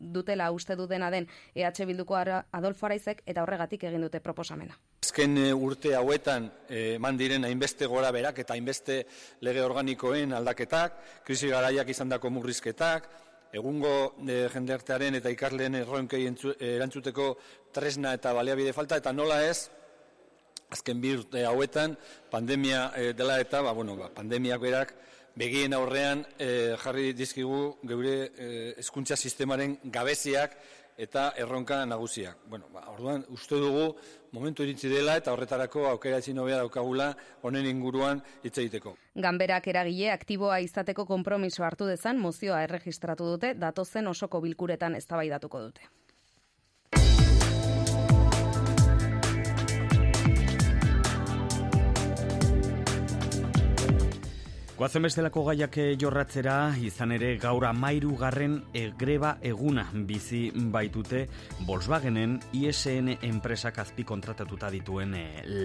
dutela 0.00 0.50
uste 0.52 0.76
du 0.76 0.86
dena 0.86 1.10
den 1.10 1.28
EH 1.54 1.86
Bilduko 1.86 2.16
Adolfo 2.16 2.86
Araizek 2.86 3.22
eta 3.26 3.42
horregatik 3.42 3.84
egin 3.84 4.02
dute 4.02 4.20
proposamena. 4.20 4.78
Azken 5.04 5.38
eh, 5.38 5.52
urte 5.54 5.94
hauetan 5.94 6.50
eh, 6.68 6.96
eman 6.96 7.16
diren 7.16 7.44
hainbeste 7.44 7.86
gora 7.86 8.10
berak 8.12 8.38
eta 8.38 8.54
hainbeste 8.54 9.04
lege 9.40 9.62
organikoen 9.62 10.32
aldaketak, 10.32 10.98
krisi 11.24 11.48
garaiak 11.48 11.88
izandako 11.88 12.30
murrizketak, 12.30 13.08
egungo 13.56 14.16
e, 14.26 14.46
jendeartearen 14.52 15.18
eta 15.20 15.30
ikasleen 15.32 15.78
erronkei 15.80 16.24
erantzuteko 16.26 17.32
tresna 17.74 18.14
eta 18.16 18.32
baliabide 18.36 18.74
falta, 18.76 18.98
eta 19.00 19.12
nola 19.12 19.40
ez, 19.46 19.70
azken 20.72 21.00
bi 21.00 21.14
urte 21.16 21.44
hauetan, 21.46 21.96
pandemia 22.30 22.90
e, 22.96 23.12
dela 23.16 23.38
eta, 23.40 23.62
ba, 23.62 23.72
bueno, 23.76 23.96
ba, 23.96 24.10
pandemiak 24.14 24.60
berak, 24.60 24.94
begien 25.36 25.74
aurrean 25.76 26.24
e, 26.38 26.76
jarri 26.82 27.12
dizkigu 27.12 27.76
geure 27.84 28.16
hezkuntza 28.80 29.16
sistemaren 29.16 29.78
gabeziak 29.84 30.56
eta 30.96 31.32
erronka 31.36 31.84
nagusiak. 31.86 32.38
Bueno, 32.48 32.70
ba, 32.72 32.86
orduan, 32.88 33.24
uste 33.28 33.58
dugu, 33.60 33.90
momentu 34.32 34.64
iritsi 34.64 34.88
dela 34.88 35.16
eta 35.20 35.32
horretarako 35.32 35.86
aukera 35.90 36.20
ezin 36.22 36.38
hobea 36.40 36.62
daukagula 36.62 37.10
honen 37.42 37.68
inguruan 37.68 38.22
hitz 38.42 38.56
egiteko. 38.58 38.96
Ganberak 39.14 39.68
eragile 39.72 40.10
aktiboa 40.14 40.58
izateko 40.64 41.06
konpromiso 41.06 41.64
hartu 41.68 41.88
dezan 41.90 42.18
mozioa 42.18 42.62
erregistratu 42.64 43.28
dute 43.34 43.54
datozen 43.54 44.08
osoko 44.12 44.40
bilkuretan 44.40 44.96
eztabaidatuko 44.96 45.62
dute. 45.68 45.88
Guazen 54.76 55.06
bestelako 55.06 55.40
gaiak 55.46 55.76
eh, 55.80 55.94
jorratzera, 55.96 56.54
izan 56.84 57.14
ere 57.14 57.30
gaur 57.40 57.64
amairu 57.64 58.10
garren 58.20 58.58
egreba 58.76 59.30
eguna 59.40 59.86
bizi 60.04 60.50
baitute 60.74 61.22
Volkswagenen 61.64 62.34
ISN 62.58 63.08
enpresak 63.24 63.80
azpi 63.80 64.04
kontratatuta 64.04 64.68
dituen 64.74 65.14
e, 65.16 65.22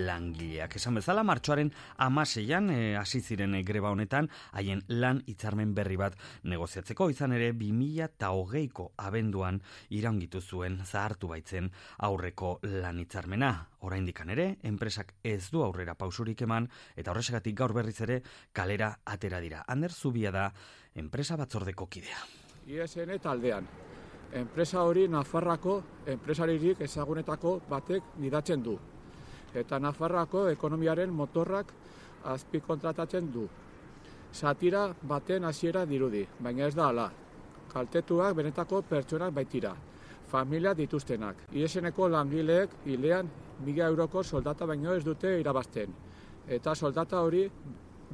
langileak. 0.07 0.77
Esan 0.79 0.95
bezala, 1.01 1.25
martxoaren 1.27 1.73
amaseian 2.07 2.71
e, 2.71 2.79
hasi 2.95 3.19
ziren 3.19 3.59
greba 3.67 3.91
honetan, 3.91 4.31
haien 4.55 4.85
lan 4.87 5.19
hitzarmen 5.27 5.75
berri 5.75 5.99
bat 5.99 6.15
negoziatzeko, 6.47 7.09
izan 7.11 7.35
ere 7.35 7.51
2000 7.51 8.07
eta 8.07 8.31
hogeiko 8.31 8.93
abenduan 8.95 9.59
iraungitu 9.91 10.39
zuen 10.39 10.79
zahartu 10.87 11.35
baitzen 11.35 11.67
aurreko 11.99 12.61
lan 12.63 13.03
hitzarmena. 13.03 13.51
Oraindikan 13.81 14.29
ere, 14.29 14.57
enpresak 14.63 15.15
ez 15.23 15.49
du 15.49 15.63
aurrera 15.65 15.95
pausurik 15.97 16.43
eman, 16.45 16.67
eta 16.95 17.11
horresegatik 17.11 17.55
gaur 17.57 17.73
berriz 17.73 17.97
ere 18.05 18.21
kalera 18.53 18.91
atera 19.05 19.39
dira. 19.41 19.63
Ander 19.67 19.91
Zubia 19.91 20.31
da 20.31 20.51
enpresa 20.95 21.37
batzordeko 21.37 21.87
kidea. 21.89 22.19
ISN 22.67 23.17
taldean, 23.21 23.65
enpresa 24.37 24.83
hori 24.85 25.07
Nafarrako 25.09 25.81
enpresaririk 26.13 26.81
ezagunetako 26.85 27.59
batek 27.69 28.15
nidatzen 28.21 28.63
du. 28.63 28.77
Eta 29.53 29.79
Nafarrako 29.79 30.47
ekonomiaren 30.51 31.09
motorrak 31.09 31.73
azpi 32.23 32.61
kontratatzen 32.61 33.31
du. 33.33 33.47
Satira 34.31 34.85
baten 35.03 35.43
hasiera 35.43 35.85
dirudi, 35.85 36.21
baina 36.39 36.67
ez 36.67 36.75
da 36.75 36.87
ala. 36.93 37.11
Kaltetuak 37.71 38.35
benetako 38.35 38.81
pertsonak 38.87 39.33
baitira. 39.33 39.73
Familia 40.31 40.73
dituztenak. 40.73 41.47
ISNeko 41.51 42.07
langileek 42.07 42.77
hilean 42.85 43.27
mila 43.65 43.87
euroko 43.91 44.23
soldata 44.23 44.65
baino 44.65 44.93
ez 44.93 45.03
dute 45.03 45.39
irabazten. 45.39 45.93
Eta 46.47 46.75
soldata 46.75 47.21
hori 47.21 47.45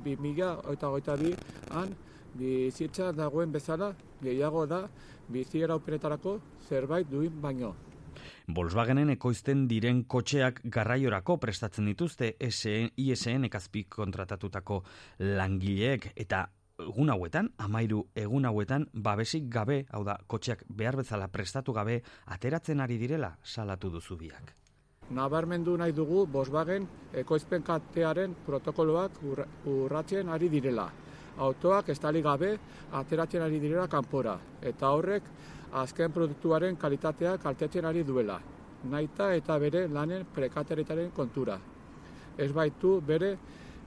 bi 0.04 0.16
mila 0.22 0.58
eta 0.72 0.89
goita 0.94 1.16
bi 1.18 1.34
han 1.72 1.96
bizitza 2.38 3.12
dagoen 3.12 3.51
bezala 3.51 3.94
gehiago 4.22 4.66
da 4.66 4.84
bizi 5.30 5.62
eraupenetarako 5.66 6.39
zerbait 6.70 7.10
duin 7.10 7.42
baino. 7.42 7.74
Volkswagenen 8.48 9.10
ekoizten 9.13 9.66
diren 9.70 10.04
kotxeak 10.10 10.62
garraiorako 10.74 11.38
prestatzen 11.38 11.89
dituzte 11.92 12.34
ISN 12.39 13.48
ekazpik 13.50 13.89
kontratatutako 13.96 14.84
langileek 15.20 16.12
eta 16.16 16.48
egun 16.82 17.10
hauetan, 17.10 17.50
amairu 17.58 18.04
egun 18.16 18.46
hauetan, 18.46 18.88
babesik 18.94 19.50
gabe, 19.50 19.82
hau 19.89 20.04
da, 20.06 20.18
kotxeak 20.27 20.63
behar 20.70 21.00
bezala 21.01 21.27
prestatu 21.34 21.74
gabe, 21.74 22.01
ateratzen 22.38 22.80
ari 22.86 23.00
direla, 23.01 23.34
salatu 23.44 23.89
duzu 23.89 24.18
biak. 24.18 24.54
Nabarmendu 25.10 25.78
nahi 25.80 25.94
dugu 25.96 26.26
Volkswagen 26.32 26.88
ekoizpen 27.16 27.64
katearen 27.64 28.34
protokoloak 28.46 29.22
urratzen 29.66 30.30
ari 30.30 30.50
direla. 30.50 30.90
Autoak 31.38 31.90
estali 31.94 32.22
gabe 32.22 32.50
ateratzen 32.92 33.42
ari 33.42 33.60
direla 33.60 33.88
kanpora. 33.88 34.36
Eta 34.62 34.90
horrek 34.92 35.24
azken 35.72 36.12
produktuaren 36.12 36.76
kalitatea 36.76 37.38
kaltetzen 37.38 37.86
ari 37.86 38.04
duela. 38.04 38.40
Naita 38.84 39.32
eta 39.36 39.58
bere 39.60 39.88
lanen 39.88 40.26
prekateretaren 40.34 41.12
kontura. 41.12 41.58
Ez 42.38 42.52
baitu 42.52 43.00
bere 43.02 43.38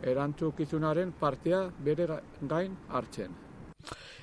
erantzukizunaren 0.03 1.12
partea 1.21 1.67
bere 1.85 2.09
gain 2.49 2.77
hartzen. 2.89 3.50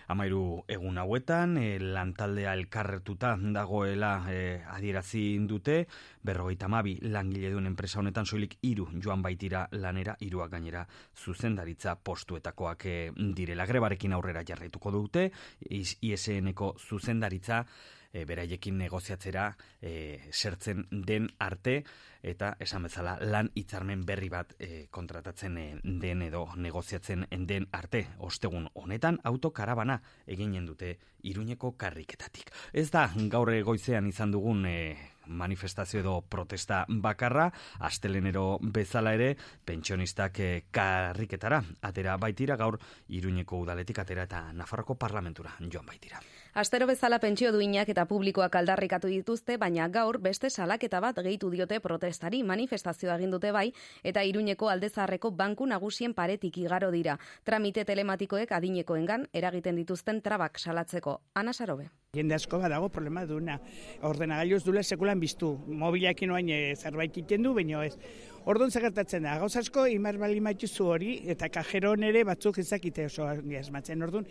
Amairu 0.08 0.64
egun 0.72 0.98
hauetan, 1.02 1.58
e, 1.60 1.80
lantaldea 1.82 2.54
elkarretuta 2.56 3.34
dagoela 3.56 4.12
e, 4.32 4.62
adierazi 4.72 5.24
dute, 5.50 5.82
berrogeita 6.24 6.70
mabi 6.72 6.96
langile 7.02 7.52
duen 7.52 7.68
enpresa 7.68 8.00
honetan 8.00 8.26
soilik 8.26 8.56
iru 8.70 8.88
joan 9.04 9.22
baitira 9.26 9.68
lanera, 9.72 10.16
iruak 10.24 10.52
gainera 10.56 10.86
zuzendaritza 11.16 11.98
postuetakoak 12.00 12.86
e, 12.86 12.98
direla. 13.36 13.68
Grebarekin 13.68 14.16
aurrera 14.16 14.46
jarraituko 14.48 14.96
dute, 14.96 15.30
ISN-eko 15.70 16.76
zuzendaritza, 16.88 17.66
e, 18.18 18.26
beraiekin 18.26 18.78
negoziatzera 18.82 19.48
e, 19.82 20.20
sertzen 20.32 20.86
den 20.92 21.30
arte 21.40 21.84
eta 22.28 22.56
esan 22.60 22.88
bezala 22.88 23.18
lan 23.22 23.50
hitzarmen 23.56 24.04
berri 24.06 24.30
bat 24.34 24.56
e, 24.60 24.88
kontratatzen 24.92 25.58
e, 25.58 25.68
den 25.84 26.24
edo 26.26 26.48
negoziatzen 26.56 27.28
den 27.50 27.68
arte 27.72 28.08
ostegun 28.18 28.70
honetan 28.74 29.20
autokarabana 29.24 30.02
eginen 30.26 30.66
dute 30.66 30.98
iruñeko 31.28 31.74
karriketatik. 31.78 32.52
Ez 32.74 32.90
da 32.92 33.08
gaur 33.30 33.52
goizean 33.64 34.08
izan 34.08 34.32
dugun 34.32 34.66
e, 34.66 34.78
manifestazio 35.28 36.00
edo 36.00 36.22
protesta 36.22 36.86
bakarra, 36.88 37.50
astelenero 37.80 38.58
bezala 38.62 39.14
ere, 39.18 39.34
pentsionistak 39.66 40.40
e, 40.40 40.50
karriketara, 40.72 41.62
atera 41.82 42.18
baitira 42.18 42.58
gaur 42.58 42.80
iruñeko 43.08 43.64
udaletik 43.66 44.00
atera 44.00 44.28
eta 44.28 44.48
Nafarroko 44.54 44.96
parlamentura 44.96 45.56
joan 45.72 45.86
baitira. 45.86 46.22
Astero 46.58 46.88
bezala 46.90 47.20
pentsio 47.22 47.52
duinak 47.54 47.90
eta 47.94 48.08
publikoak 48.10 48.56
aldarrikatu 48.58 49.12
dituzte, 49.12 49.60
baina 49.62 49.86
gaur 49.94 50.18
beste 50.24 50.50
salaketa 50.50 50.98
bat 51.06 51.20
gehitu 51.28 51.52
diote 51.54 51.78
protestari 51.84 52.40
manifestazioa 52.52 53.20
egin 53.22 53.36
dute 53.36 53.52
bai 53.54 53.68
eta 54.12 54.24
Iruñeko 54.26 54.72
aldezarreko 54.74 55.30
banku 55.44 55.68
nagusien 55.70 56.18
paretik 56.18 56.58
igaro 56.64 56.90
dira. 56.90 57.20
Tramite 57.44 57.86
telematikoek 57.86 58.58
adinekoengan 58.58 59.30
eragiten 59.34 59.78
dituzten 59.84 60.24
trabak 60.26 60.58
salatzeko. 60.58 61.20
Ana 61.36 61.54
Sarobe. 61.54 61.92
Jende 62.18 62.36
asko 62.38 62.58
badago 62.62 62.90
problema 62.90 63.26
duna. 63.30 63.60
Ordenagailuz 64.10 64.64
dule 64.66 64.84
sekulan 64.84 65.20
biztu. 65.22 65.54
Mobilakin 65.68 66.34
oain 66.34 66.50
eh, 66.50 66.76
zerbait 66.76 67.22
iten 67.22 67.46
du, 67.46 67.54
baina 67.54 67.84
ez. 67.86 67.94
Orduan 68.48 68.72
zagertatzen 68.72 69.26
da, 69.28 69.34
gauz 69.42 69.52
asko, 69.60 69.84
imar 69.92 70.16
bali 70.22 70.40
maituzu 70.40 70.86
hori, 70.88 71.10
eta 71.34 71.50
kajero 71.52 71.90
nere 72.00 72.22
batzuk 72.24 72.62
ezakite 72.62 73.10
oso 73.10 73.26
asmatzen. 73.28 74.06
Orduan, 74.06 74.24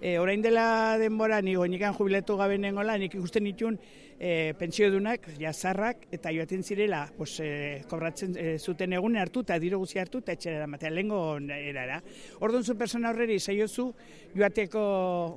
e, 0.00 0.16
orain 0.18 0.42
dela 0.42 0.64
denbora, 0.98 1.38
nigo, 1.46 1.62
nikan 1.70 1.94
jubiletu 1.94 2.34
gabe 2.40 2.56
nengola, 2.58 2.96
nik 2.98 3.14
ikusten 3.14 3.46
nituen 3.46 3.78
e, 4.20 4.52
pentsio 4.60 4.90
dunak, 4.92 5.24
jazarrak, 5.40 6.04
eta 6.12 6.30
joaten 6.36 6.62
zirela, 6.62 7.06
pues, 7.16 7.38
e, 7.40 7.80
kobratzen 7.88 8.36
e, 8.36 8.58
zuten 8.60 8.92
egun 8.92 9.16
hartu, 9.16 9.40
eta 9.46 9.56
diro 9.58 9.80
guzi 9.80 9.98
hartu, 9.98 10.20
eta 10.20 10.36
etxera 10.36 10.68
matea, 10.68 10.92
lehenko 10.92 11.22
erara. 11.56 12.02
Orduan 12.44 12.64
zu 12.64 12.76
persona 12.76 13.10
horreri, 13.10 13.40
zaiozu, 13.40 13.88
joateko, 14.36 14.84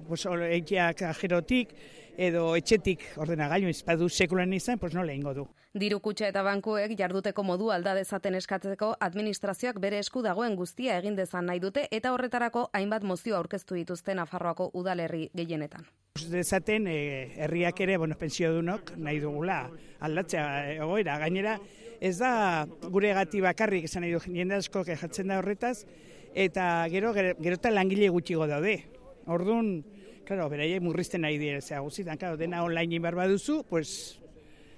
pues, 0.10 0.26
eikiak 0.28 1.00
kajerotik, 1.00 1.72
edo 2.18 2.56
etxetik 2.56 3.04
ordenagailu 3.18 3.70
izpadu 3.70 4.10
sekulan 4.10 4.54
izan, 4.54 4.80
pues 4.80 4.94
no 4.94 5.04
lehingo 5.04 5.34
du. 5.34 5.48
Diru 5.74 6.00
kutxa 6.00 6.28
eta 6.30 6.44
bankuek 6.46 6.94
jarduteko 6.98 7.44
modu 7.44 7.72
alda 7.74 7.96
dezaten 7.98 8.36
eskatzeko 8.38 8.92
administrazioak 9.02 9.80
bere 9.82 10.00
esku 10.00 10.22
dagoen 10.22 10.56
guztia 10.56 11.00
egin 11.02 11.16
dezan 11.16 11.48
nahi 11.50 11.60
dute 11.60 11.88
eta 11.92 12.14
horretarako 12.14 12.68
hainbat 12.74 13.04
mozio 13.04 13.38
aurkeztu 13.38 13.76
dituzten 13.80 14.22
Nafarroako 14.22 14.70
udalerri 14.74 15.30
gehienetan. 15.34 15.88
Dezaten 16.30 16.86
eh, 16.88 17.34
herriak 17.42 17.80
ere, 17.82 17.98
bueno, 17.98 18.16
pensio 18.20 18.52
dunok 18.54 18.94
nahi 18.98 19.20
dugula 19.20 19.64
aldatzea 20.00 20.46
egoera. 20.76 21.18
Gainera, 21.18 21.58
ez 22.00 22.18
da 22.20 22.68
gure 22.94 23.16
gati 23.18 23.42
bakarrik 23.42 23.90
esan 23.90 24.06
nahi 24.06 24.14
du 24.14 24.22
jende 24.28 24.60
asko 24.62 24.84
kejatzen 24.86 25.34
da 25.34 25.40
horretaz, 25.42 25.88
eta 26.36 26.86
gero, 26.94 27.14
gero, 27.18 27.34
gero 27.40 27.58
eta 27.58 27.72
langile 27.74 28.10
gutxigo 28.14 28.46
daude. 28.48 28.78
Orduan, 29.26 29.80
Claro, 30.24 30.48
beraiek 30.50 30.82
murrizten 30.84 31.26
nahi 31.26 31.38
dira, 31.38 31.62
zea 31.62 31.82
guzitan, 31.84 32.18
claro, 32.18 32.38
dena 32.38 32.64
online 32.64 32.96
inbar 32.96 33.16
baduzu, 33.16 33.64
pues, 33.70 34.20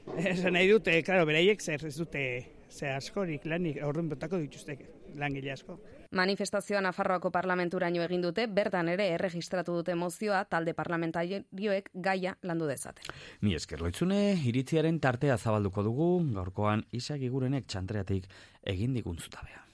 esan 0.18 0.58
nahi 0.58 0.70
dute, 0.72 1.02
claro, 1.04 1.26
beraiek 1.30 1.62
zer 1.62 1.86
ez 1.86 1.96
dute, 1.98 2.24
ze 2.70 2.90
askorik 2.92 3.46
lanik, 3.46 3.78
orduan 3.86 4.10
botako 4.10 4.40
dituzte 4.42 4.78
langile 5.16 5.52
asko. 5.54 5.78
Manifestazioa 6.16 6.82
Nafarroako 6.84 7.32
parlamenturaino 7.32 8.04
egin 8.06 8.24
dute, 8.24 8.46
bertan 8.48 8.90
ere 8.92 9.08
erregistratu 9.16 9.76
dute 9.80 9.96
mozioa 10.00 10.44
talde 10.50 10.74
parlamentarioek 10.78 11.90
gaia 11.94 12.36
landu 12.44 12.70
dezaten. 12.70 13.12
Mi 13.42 13.56
esker 13.56 13.84
loitzune, 13.84 14.22
iritziaren 14.48 15.00
tartea 15.04 15.38
zabalduko 15.38 15.84
dugu, 15.84 16.10
gaurkoan 16.36 16.86
isak 16.92 17.22
igurenek 17.22 17.68
txantreatik 17.68 18.28
egin 18.76 18.96
diguntzutabea. 18.96 19.66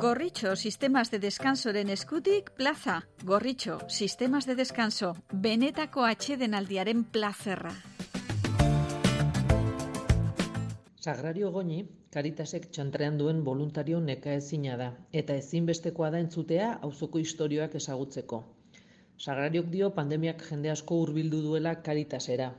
Gorritxo, 0.00 0.54
sistemas 0.54 1.10
de 1.10 1.18
descansoren 1.18 1.88
eskutik, 1.90 2.52
plaza. 2.54 3.08
Gorritxo, 3.24 3.80
sistemas 3.88 4.46
de 4.46 4.54
descanso, 4.54 5.16
benetako 5.32 6.04
atxedenaldiaren 6.06 7.02
plazerra. 7.02 7.72
Sagrario 11.02 11.50
goni, 11.50 11.80
Karitasek 12.14 12.70
txantrean 12.70 13.18
duen 13.18 13.42
voluntario 13.42 13.98
neka 14.00 14.32
ezina 14.38 14.78
da, 14.78 14.88
eta 15.12 15.34
ezinbestekoa 15.34 16.12
da 16.14 16.22
entzutea 16.22 16.70
auzoko 16.88 17.18
istorioak 17.18 17.74
ezagutzeko. 17.82 18.42
Sagrariok 19.18 19.66
dio 19.74 19.90
pandemiak 19.98 20.46
jende 20.46 20.70
asko 20.70 21.02
hurbildu 21.02 21.42
duela 21.42 21.74
Karitasera. 21.82 22.52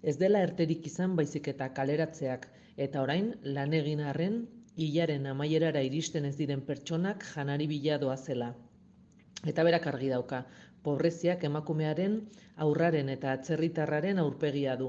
Ez 0.00 0.16
dela 0.22 0.46
erterik 0.46 0.86
izan 0.86 1.16
baizik 1.18 1.48
eta 1.56 1.72
kaleratzeak, 1.74 2.46
eta 2.76 3.02
orain 3.02 3.34
lan 3.42 3.74
egin 3.74 4.00
arren 4.00 4.44
hilaren 4.76 5.26
amaierara 5.30 5.82
iristen 5.86 6.24
ez 6.28 6.36
diren 6.36 6.62
pertsonak 6.68 7.24
janari 7.32 7.66
biladoa 7.70 8.16
zela. 8.16 8.48
Eta 9.52 9.64
berak 9.68 9.86
argi 9.90 10.08
dauka, 10.12 10.40
pobreziak 10.86 11.44
emakumearen, 11.48 12.16
aurraren 12.66 13.12
eta 13.14 13.32
atzerritarraren 13.38 14.18
aurpegia 14.22 14.76
du. 14.80 14.88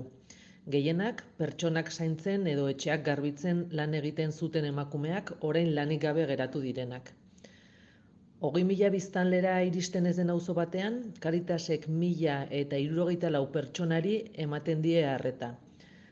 Gehienak, 0.75 1.21
pertsonak 1.37 1.91
zaintzen 1.91 2.47
edo 2.53 2.65
etxeak 2.71 3.03
garbitzen 3.05 3.61
lan 3.79 3.93
egiten 3.99 4.31
zuten 4.31 4.65
emakumeak 4.71 5.35
orain 5.49 5.69
lanik 5.75 6.01
gabe 6.07 6.25
geratu 6.31 6.61
direnak. 6.63 7.11
Hogei 8.41 8.63
mila 8.69 8.89
biztanlera 8.93 9.53
iristen 9.67 10.09
ez 10.09 10.15
den 10.17 10.33
auzo 10.33 10.55
batean, 10.57 10.97
Karitasek 11.19 11.87
mila 12.01 12.39
eta 12.63 12.81
irurogeita 12.87 13.29
lau 13.29 13.45
pertsonari 13.53 14.17
ematen 14.47 14.81
die 14.81 15.05
harreta. 15.11 15.53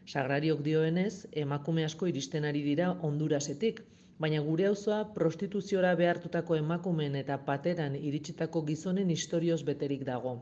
Sagrariok 0.06 0.62
dioenez, 0.64 1.28
emakume 1.32 1.84
asko 1.88 2.08
iristen 2.12 2.44
ari 2.48 2.62
dira 2.64 2.90
Hondurasetik, 3.08 3.78
baina 4.24 4.42
gure 4.48 4.66
auzoa 4.70 4.98
prostituziora 5.18 5.94
behartutako 6.00 6.58
emakumeen 6.58 7.16
eta 7.20 7.38
pateran 7.46 7.96
iritsitako 7.96 8.62
gizonen 8.70 9.14
istorioz 9.16 9.62
beterik 9.70 10.04
dago. 10.10 10.34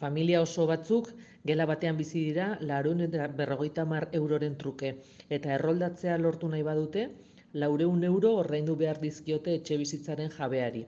Familia 0.00 0.40
oso 0.42 0.66
batzuk 0.66 1.12
gela 1.50 1.66
batean 1.70 1.96
bizi 2.00 2.24
dira 2.30 2.48
larun 2.60 3.04
eta 3.06 3.28
berrogeita 3.40 3.84
mar 3.92 4.08
euroren 4.20 4.58
truke, 4.64 4.90
eta 5.38 5.54
erroldatzea 5.58 6.18
lortu 6.18 6.50
nahi 6.56 6.66
badute, 6.70 7.06
laureun 7.52 8.02
euro 8.10 8.34
ordaindu 8.40 8.74
behar 8.82 8.98
dizkiote 9.04 9.54
etxe 9.60 9.78
bizitzaren 9.84 10.34
jabeari. 10.38 10.84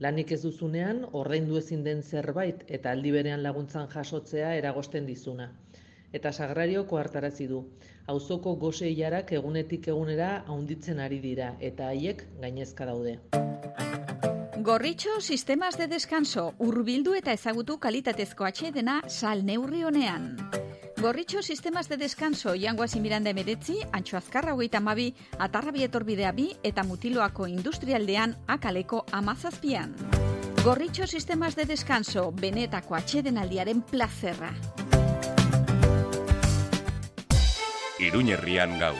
Lanik 0.00 0.32
ez 0.32 0.40
duzunean, 0.46 1.04
ordaindu 1.12 1.60
ezin 1.60 1.84
den 1.84 2.02
zerbait 2.02 2.64
eta 2.78 2.96
aldi 2.96 3.12
berean 3.18 3.42
laguntzan 3.42 3.92
jasotzea 3.92 4.54
eragosten 4.62 5.06
dizuna 5.06 5.52
eta 6.12 6.32
sagrario 6.32 6.86
koartarazi 6.86 7.46
du. 7.46 7.64
Auzoko 8.06 8.56
gose 8.56 8.88
hilarak 8.90 9.32
egunetik 9.32 9.88
egunera 9.88 10.44
haunditzen 10.46 11.00
ari 11.00 11.20
dira 11.20 11.56
eta 11.60 11.88
haiek 11.88 12.26
gainezka 12.40 12.86
daude. 12.86 13.18
Gorritxo 14.62 15.20
sistemas 15.20 15.76
de 15.76 15.88
descanso 15.88 16.52
urbildu 16.62 17.16
eta 17.18 17.32
ezagutu 17.32 17.78
kalitatezko 17.82 18.46
atxedena 18.46 19.00
sal 19.08 19.42
neurri 19.44 19.82
honean. 19.82 20.36
Gorritxo 21.02 21.42
sistemas 21.42 21.88
de 21.88 21.96
descanso 21.96 22.54
jangoazi 22.54 23.00
miranda 23.00 23.30
emeretzi, 23.30 23.80
antxo 23.90 24.16
azkarra 24.16 24.54
hogeita 24.54 24.78
mabi, 24.78 25.08
atarrabi 25.38 25.82
etorbidea 25.82 26.30
bi 26.30 26.52
eta 26.62 26.84
mutiloako 26.86 27.48
industrialdean 27.50 28.36
akaleko 28.46 29.02
amazazpian. 29.10 29.96
Gorritxo 30.62 31.08
sistemas 31.08 31.56
de 31.56 31.64
descanso 31.66 32.30
benetako 32.30 32.94
atxedenaldiaren 32.94 33.82
plazerra. 33.82 34.54
Iruñerrian 38.02 38.78
gaur. 38.80 38.98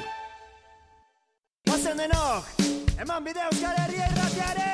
Ozen 1.73 1.99
denok, 1.99 2.47
eman 3.03 3.25
bide 3.27 3.43
Euskal 3.49 3.75
Herria 3.83 4.07
irratiare! 4.13 4.69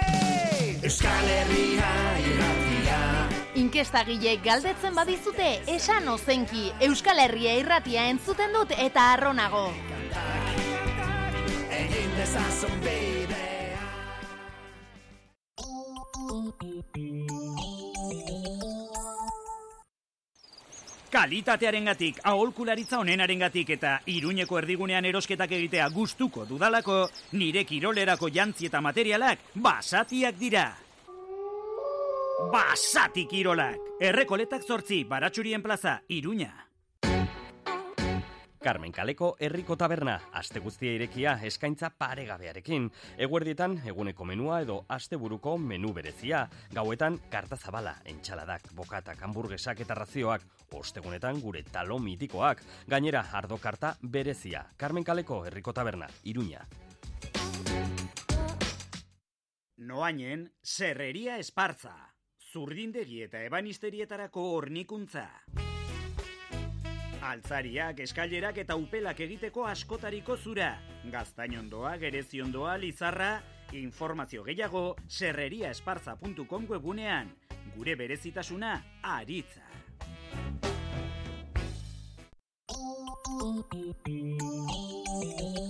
Euskal 0.85 1.31
Herria 1.33 1.93
irratia 2.27 2.99
Inkestagileek 3.62 4.45
galdetzen 4.45 4.95
badizute, 4.95 5.49
esan 5.73 6.12
ozenki 6.12 6.69
Euskal 6.85 7.25
Herria 7.25 7.57
irratia 7.62 8.05
entzuten 8.12 8.53
dut 8.53 8.77
eta 8.77 9.12
arronago. 9.14 9.64
Egin 11.81 12.12
dezazun 12.21 12.81
bidea 12.85 13.59
Kalitatearengatik, 21.09 22.18
aholkularitza 22.29 22.99
honenarengatik 23.01 23.71
eta 23.79 23.94
iruñeko 24.12 24.59
erdigunean 24.61 25.09
erosketak 25.09 25.55
egitea 25.57 25.88
gustuko 25.94 26.44
dudalako, 26.44 27.07
nire 27.33 27.64
kirolerako 27.64 28.29
jantzi 28.29 28.68
eta 28.68 28.83
materialak 28.85 29.49
basatiak 29.55 30.37
dira. 30.37 30.68
Basati 32.53 33.25
kirolak! 33.27 33.81
Errekoletak 33.99 34.62
zortzi, 34.62 35.03
baratxurien 35.05 35.62
plaza, 35.62 36.03
iruña. 36.09 36.67
Carmen 38.59 38.90
Kaleko 38.92 39.37
herriko 39.38 39.77
taberna, 39.79 40.16
aste 40.35 40.59
guztia 40.59 40.90
irekia 40.97 41.37
eskaintza 41.47 41.92
paregabearekin. 41.94 42.88
Eguerdietan 43.27 43.77
eguneko 43.87 44.27
menua 44.27 44.61
edo 44.64 44.81
asteburuko 44.88 45.55
menu 45.59 45.92
berezia. 45.94 46.42
Gauetan 46.75 47.21
karta 47.31 47.57
zabala, 47.57 47.94
entxaladak, 48.05 48.73
bokatak, 48.75 49.23
hamburguesak 49.23 49.85
eta 49.87 49.94
razioak. 49.94 50.42
Ostegunetan 50.75 51.40
gure 51.40 51.62
talo 51.62 52.01
mitikoak. 52.03 52.64
Gainera, 52.88 53.25
ardo 53.33 53.61
karta 53.62 53.94
berezia. 54.03 54.66
Carmen 54.77 55.05
Kaleko 55.05 55.44
herriko 55.47 55.73
taberna, 55.73 56.11
iruña. 56.25 56.66
Noainen, 59.79 60.49
serreria 60.62 61.38
espartza. 61.38 61.94
Zurdindegi 62.51 63.23
eta 63.23 63.44
ebanisterietarako 63.47 64.51
hornikuntza. 64.57 65.29
Altzariak, 67.29 68.01
eskailerak 68.07 68.59
eta 68.64 68.77
upelak 68.81 69.21
egiteko 69.21 69.67
askotariko 69.69 70.37
zura. 70.37 70.71
Gaztainondoa, 71.12 71.97
gereziondoa, 72.01 72.77
lizarra, 72.81 73.43
informazio 73.77 74.45
gehiago 74.47 74.97
serreriaesparza.com 75.09 76.71
webunean. 76.71 77.35
Gure 77.77 77.97
berezitasuna, 78.01 78.77
aritza. 79.03 79.67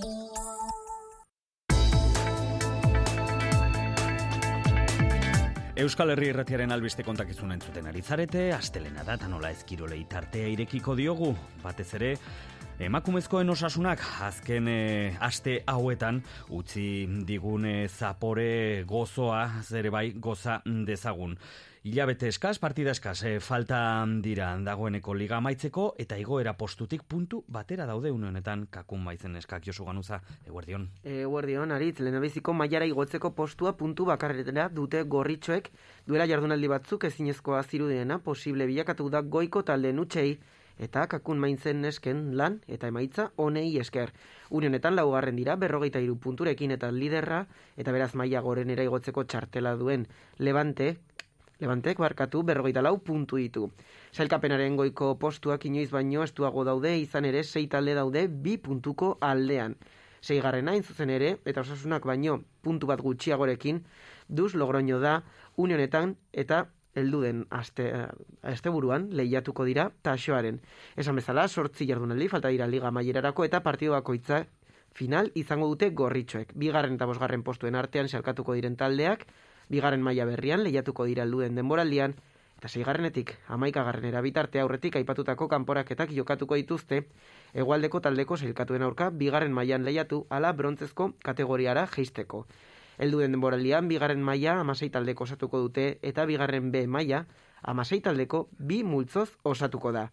Euskal 5.78 6.10
Herri 6.10 6.32
Irratiaren 6.32 6.72
albiste 6.74 7.04
kontakizuna 7.06 7.54
entzuten 7.54 7.84
ari 7.86 8.00
zarete, 8.02 8.48
astelena 8.50 9.04
da, 9.06 9.14
eta 9.14 9.28
nola 9.30 9.52
ezkirolei 9.54 10.00
tartea 10.10 10.48
irekiko 10.50 10.96
diogu, 10.98 11.28
batez 11.62 11.86
ere, 11.94 12.08
emakumezkoen 12.78 13.50
osasunak 13.50 14.02
azken 14.22 14.68
e, 14.70 15.14
aste 15.20 15.56
hauetan 15.66 16.20
utzi 16.54 17.08
digune 17.26 17.88
zapore 17.88 18.84
gozoa, 18.86 19.40
zere 19.66 19.90
bai 19.90 20.12
goza 20.14 20.60
dezagun. 20.86 21.34
Ilabete 21.88 22.28
eskaz, 22.30 22.58
partida 22.62 22.92
eskaz, 22.94 23.16
e, 23.26 23.40
falta 23.42 23.80
dira 24.22 24.52
dagoeneko 24.62 25.14
liga 25.14 25.40
maitzeko 25.42 25.88
eta 25.98 26.18
igoera 26.22 26.52
postutik 26.58 27.02
puntu 27.02 27.40
batera 27.48 27.86
daude 27.86 28.12
une 28.14 28.28
honetan 28.28 28.66
kakun 28.70 29.04
baitzen 29.04 29.34
eskak 29.40 29.66
Josu 29.66 29.86
Ganuza, 29.88 30.20
eguerdion. 30.46 30.86
Eguerdion, 31.02 31.72
aritz, 31.74 31.98
lehenabiziko 31.98 32.54
maiara 32.54 32.86
igotzeko 32.86 33.32
postua 33.34 33.72
puntu 33.76 34.06
bakarretera 34.06 34.68
dute 34.68 35.02
gorritxoek 35.02 35.72
duela 36.06 36.28
jardunaldi 36.30 36.70
batzuk 36.70 37.08
ezinezkoa 37.10 37.64
zirudiena 37.64 38.20
posible 38.22 38.70
bilakatu 38.70 39.10
da 39.10 39.22
goiko 39.22 39.64
talde 39.66 39.92
nutxei 39.92 40.38
eta 40.78 41.06
kakun 41.10 41.38
maintzen 41.42 41.82
nesken 41.82 42.36
lan 42.36 42.60
eta 42.68 42.88
emaitza 42.88 43.30
honei 43.36 43.78
esker. 43.78 44.12
Unionetan 44.50 44.96
laugarren 44.96 45.36
dira 45.36 45.56
berrogeita 45.56 46.00
iru 46.00 46.16
punturekin 46.16 46.70
eta 46.70 46.90
liderra 46.92 47.44
eta 47.76 47.92
beraz 47.92 48.14
maila 48.14 48.40
gorenera 48.40 48.86
igotzeko 48.86 49.24
txartela 49.24 49.74
duen 49.76 50.06
Levante, 50.38 50.96
Levantek 51.58 51.98
barkatu 51.98 52.44
berrogeita 52.46 52.82
lau 52.86 53.00
puntu 53.02 53.36
ditu. 53.36 53.64
Sailkapenaren 54.14 54.76
goiko 54.78 55.16
postuak 55.18 55.64
inoiz 55.66 55.88
baino 55.90 56.22
estuago 56.22 56.62
daude, 56.64 56.92
izan 57.02 57.26
ere 57.26 57.42
sei 57.42 57.66
talde 57.66 57.96
daude 57.98 58.28
bi 58.28 58.56
puntuko 58.62 59.16
aldean. 59.20 59.74
Seigarrena 60.22 60.76
zuzen 60.82 61.10
ere, 61.10 61.38
eta 61.44 61.62
osasunak 61.66 62.06
baino 62.06 62.44
puntu 62.62 62.86
bat 62.86 63.02
gutxiagorekin, 63.02 63.82
duz 64.28 64.54
logroño 64.54 65.00
da 65.00 65.22
unionetan 65.56 66.14
eta 66.32 66.68
heldu 66.98 67.22
den 67.22 67.46
aste, 67.50 67.88
asteburuan 68.42 69.08
lehiatuko 69.16 69.64
dira 69.68 69.88
taxoaren. 70.02 70.61
Esan 70.96 71.18
bezala, 71.18 71.48
sortzi 71.48 71.87
jardunaldi, 71.88 72.28
falta 72.28 72.52
dira 72.54 72.66
liga 72.66 72.90
mailerarako 72.90 73.46
eta 73.48 73.62
partidu 73.64 73.96
bakoitza 73.96 74.44
final 74.98 75.30
izango 75.34 75.68
dute 75.70 75.90
gorritxoek. 75.90 76.54
Bigarren 76.54 76.96
eta 76.98 77.06
bosgarren 77.06 77.44
postuen 77.46 77.78
artean 77.78 78.08
salkatuko 78.08 78.56
diren 78.58 78.76
taldeak, 78.76 79.26
bigarren 79.68 80.02
maila 80.02 80.26
berrian 80.28 80.64
lehiatuko 80.64 81.06
dira 81.06 81.26
luden 81.28 81.54
denboraldian, 81.58 82.16
eta 82.58 82.68
seigarrenetik 82.68 83.37
amaikagarrenera 83.54 84.20
bitarte 84.24 84.58
aurretik 84.58 84.96
aipatutako 84.98 85.46
kanporaketak 85.48 86.11
jokatuko 86.11 86.56
dituzte, 86.58 87.04
egualdeko 87.54 88.00
taldeko 88.02 88.37
sailkatuen 88.37 88.82
aurka 88.82 89.11
bigarren 89.11 89.54
mailan 89.54 89.87
lehiatu 89.87 90.24
ala 90.30 90.50
brontzezko 90.52 91.12
kategoriara 91.22 91.87
geisteko. 91.94 92.46
Helduen 92.98 93.34
denboraldian 93.34 93.88
bigarren 93.88 94.22
maila 94.22 94.61
amasei 94.61 94.90
taldeko 94.90 95.24
osatuko 95.24 95.61
dute 95.66 95.98
eta 96.02 96.26
bigarren 96.26 96.72
B 96.72 96.87
maila 96.87 97.24
amasei 97.62 98.00
taldeko 98.00 98.48
bi 98.58 98.82
multzoz 98.84 99.30
osatuko 99.44 99.92
da. 99.92 100.08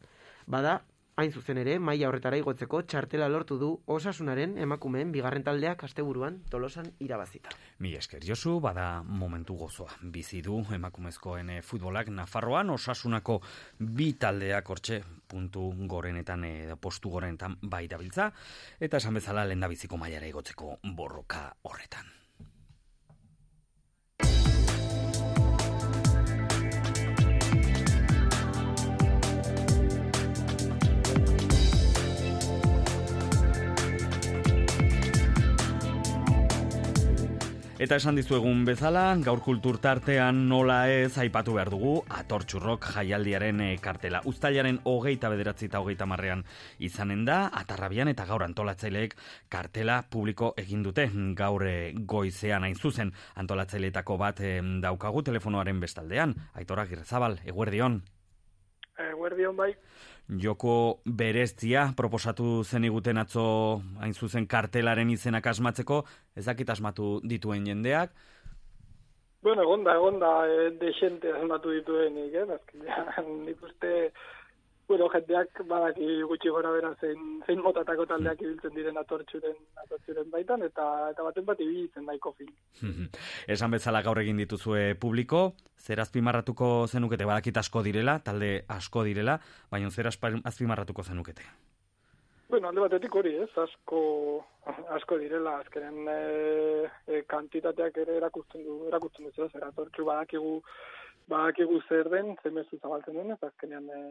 Bada, 0.45 0.81
Hain 1.15 1.31
zuzen 1.31 1.55
ere, 1.61 1.77
maila 1.79 2.09
horretara 2.09 2.35
igotzeko 2.35 2.81
txartela 2.91 3.29
lortu 3.31 3.55
du 3.55 3.69
osasunaren 3.95 4.57
emakumeen 4.59 5.13
bigarren 5.15 5.45
taldeak 5.47 5.85
asteburuan 5.87 6.41
tolosan 6.51 6.89
irabazita. 7.05 7.53
Mi 7.79 7.93
esker 7.95 8.25
Josu, 8.27 8.57
bada 8.59 8.87
momentu 9.07 9.55
gozoa. 9.61 9.95
Bizi 10.11 10.41
du 10.43 10.57
emakumezkoen 10.75 11.53
eh, 11.53 11.61
futbolak 11.63 12.11
Nafarroan 12.11 12.73
osasunako 12.75 13.37
bi 13.79 14.09
taldeak 14.19 14.73
hortxe 14.75 14.99
puntu 15.31 15.69
gorenetan 15.87 16.43
edo 16.49 16.75
postu 16.75 17.15
gorenetan 17.15 17.55
bai 17.63 17.85
dabiltza 17.87 18.27
eta 18.75 18.99
esan 18.99 19.15
bezala 19.21 19.47
lenda 19.47 19.71
biziko 19.71 19.95
mailara 19.95 20.27
igotzeko 20.27 20.75
borroka 20.99 21.47
horretan. 21.63 22.24
Eta 37.85 37.99
esan 37.99 38.15
dizuegun 38.17 38.63
bezala, 38.65 39.01
gaur 39.21 39.43
kultur 39.45 39.77
tartean 39.77 40.39
nola 40.49 40.87
ez 40.89 41.19
aipatu 41.21 41.53
behar 41.53 41.69
dugu 41.69 41.91
atortxurrok 42.17 42.87
jaialdiaren 42.95 43.59
e, 43.61 43.67
kartela. 43.77 44.23
Uztailaren 44.25 44.79
hogeita 44.89 45.29
bederatzi 45.29 45.67
eta 45.67 45.83
hogeita 45.83 46.07
marrean 46.09 46.41
izanen 46.81 47.21
da, 47.27 47.35
atarrabian 47.61 48.09
eta 48.09 48.25
gaur 48.25 48.41
antolatzaileek 48.47 49.13
kartela 49.53 49.99
publiko 50.09 50.55
egin 50.57 50.81
dute. 50.81 51.05
Gaur 51.37 51.67
e, 51.69 51.75
goizean 52.09 52.65
hain 52.65 52.73
zuzen 52.73 53.13
antolatzaileetako 53.43 54.17
bat 54.17 54.41
e, 54.41 54.55
daukagu 54.81 55.21
telefonoaren 55.29 55.85
bestaldean. 55.85 56.33
Aitora 56.57 56.87
Girrezabal, 56.89 57.37
eguerdion. 57.45 58.01
Eguerdion 59.11 59.61
bai 59.61 59.75
joko 60.27 61.01
bereztia 61.05 61.91
proposatu 61.97 62.63
zeniguten 62.63 63.17
atzo 63.21 63.81
hain 64.01 64.13
zuzen 64.13 64.47
kartelaren 64.47 65.09
izenak 65.09 65.47
asmatzeko, 65.47 66.03
ez 66.35 66.45
dakit 66.45 66.69
asmatu 66.69 67.19
dituen 67.23 67.65
jendeak? 67.67 68.15
Bueno, 69.45 69.61
egonda, 69.61 69.93
egonda, 69.93 70.29
e, 70.49 70.71
de 70.79 71.33
asmatu 71.37 71.69
dituenik, 71.69 72.33
eh? 72.33 72.45
Azkenean, 72.55 73.27
nik 73.45 73.61
uste, 73.61 73.91
bueno, 74.87 75.07
jendeak 75.09 75.61
badaki 75.67 76.21
gutxi 76.29 76.51
gora 76.53 76.71
bera 76.71 76.91
zein, 77.01 77.41
zein 77.47 77.61
motatako 77.63 78.05
taldeak 78.09 78.41
ibiltzen 78.41 78.73
diren 78.75 78.97
atortxuren, 79.01 79.57
atortxuren 79.83 80.31
baitan, 80.31 80.63
eta 80.67 80.87
eta 81.11 81.25
baten 81.25 81.45
bat 81.45 81.61
ibiltzen 81.65 82.05
daiko 82.05 82.33
fin. 82.37 82.51
Esan 83.55 83.73
bezala 83.73 84.03
gaur 84.05 84.21
egin 84.21 84.41
dituzue 84.43 84.93
publiko, 85.01 85.45
zer 85.77 86.01
azpimarratuko 86.05 86.87
zenukete, 86.87 87.25
badakit 87.25 87.57
asko 87.63 87.83
direla, 87.85 88.19
talde 88.19 88.51
asko 88.79 89.05
direla, 89.07 89.39
baina 89.71 89.89
zer 89.89 90.11
azpimarratuko 90.11 91.03
zenukete? 91.03 91.49
Bueno, 92.47 92.69
alde 92.69 92.83
batetik 92.83 93.15
hori, 93.17 93.31
ez, 93.41 93.49
asko, 93.57 93.99
asko 94.93 95.17
direla, 95.17 95.57
azkenen 95.63 96.05
e, 96.07 96.19
e, 97.09 97.23
kantitateak 97.25 97.97
ere 98.03 98.19
erakusten 98.19 98.61
du, 98.63 98.75
erakusten 98.91 99.25
du, 99.25 99.47
zer 99.49 99.65
atortxu 99.65 100.05
badakigu, 100.05 100.59
Badakigu 101.27 101.79
zer 101.89 102.09
den, 102.13 102.35
zemezu 102.43 102.77
zabaltzen 102.77 103.15
duen, 103.17 103.31
eta 103.33 103.47
azkenean 103.49 103.87
e, 103.89 104.01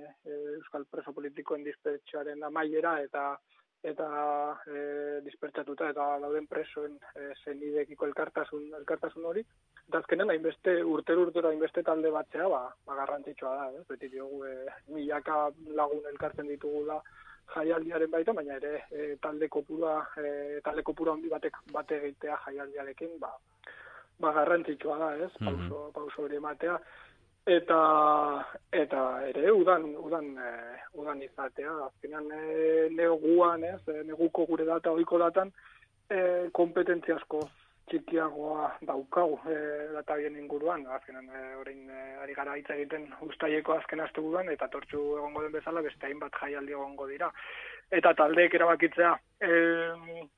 Euskal 0.56 0.86
Preso 0.90 1.12
Politikoen 1.14 1.62
dispertsuaren 1.66 2.42
amaiera 2.42 2.96
eta 3.04 3.26
eta 3.84 4.08
e, 4.64 5.20
dispertsatuta 5.26 5.90
eta 5.92 6.06
dauden 6.22 6.46
presoen 6.48 6.96
e, 7.14 7.26
zenidekiko 7.44 8.08
elkartasun 8.08 8.72
elkartasun 8.80 9.28
hori. 9.30 9.44
Eta 9.84 10.00
azkenen 10.00 10.32
hainbeste 10.32 10.78
urtero 10.88 11.26
urtero 11.26 11.50
hainbeste 11.52 11.84
talde 11.86 12.10
batzea 12.14 12.48
ba, 12.48 12.62
ba 12.88 12.96
garrantzitsua 13.02 13.54
da 13.60 13.68
ez? 13.76 13.84
Beti 13.90 14.08
diogu 14.16 14.40
e, 14.48 14.54
milaka 14.96 15.50
lagun 15.80 16.08
elkartzen 16.14 16.48
ditugu 16.48 16.86
da 16.88 16.98
jaialdiaren 17.54 18.10
baita 18.10 18.32
baina 18.32 18.56
ere 18.56 18.86
e, 18.90 19.10
talde 19.22 19.50
kopura 19.52 19.98
e, 20.16 20.60
talde 20.64 20.82
kopura 20.82 21.12
handi 21.12 21.28
batek 21.28 21.60
bate 21.76 22.00
egitea 22.00 22.40
jaialdiarekin 22.46 23.18
ba 23.20 23.34
ba 24.20 24.32
garrantzitsua 24.32 24.98
da 24.98 25.16
ez? 25.26 25.32
Pauso 25.44 25.90
pauso 25.92 26.24
hori 26.24 26.40
ematea 26.40 26.78
eta 27.46 28.44
eta 28.72 29.00
ere 29.28 29.52
udan 29.52 29.84
udan 30.00 30.30
e, 30.38 30.52
udan 30.94 31.22
izatea. 31.22 31.72
Azkenan 31.86 32.30
e, 32.32 32.88
neguan 32.90 33.64
ez 33.64 33.80
e, 33.88 34.02
neguko 34.08 34.46
gure 34.46 34.64
data 34.64 34.92
ohiko 34.92 35.18
datan 35.18 35.52
e, 36.08 36.48
kompetentzia 36.52 37.16
asko 37.16 37.42
txikiagoa 37.90 38.70
daukagu 38.88 39.38
e, 39.44 39.58
data 39.92 40.16
bien 40.16 40.38
inguruan. 40.40 40.86
Azkenan 40.86 41.28
e, 41.28 41.44
orain 41.60 41.84
e, 41.90 42.02
ari 42.24 42.34
gara 42.34 42.56
hitz 42.56 42.70
egiten 42.70 43.10
ustaileko 43.28 43.76
azken 43.76 44.00
asteburuan 44.00 44.48
eta 44.48 44.68
tortzu 44.72 45.02
egongo 45.18 45.44
den 45.44 45.52
bezala 45.52 45.84
beste 45.84 46.08
hainbat 46.08 46.40
jaialdi 46.40 46.72
egongo 46.72 47.08
dira 47.12 47.30
eta 47.90 48.14
taldeek 48.14 48.54
erabakitzea 48.54 49.12
e, 49.40 49.48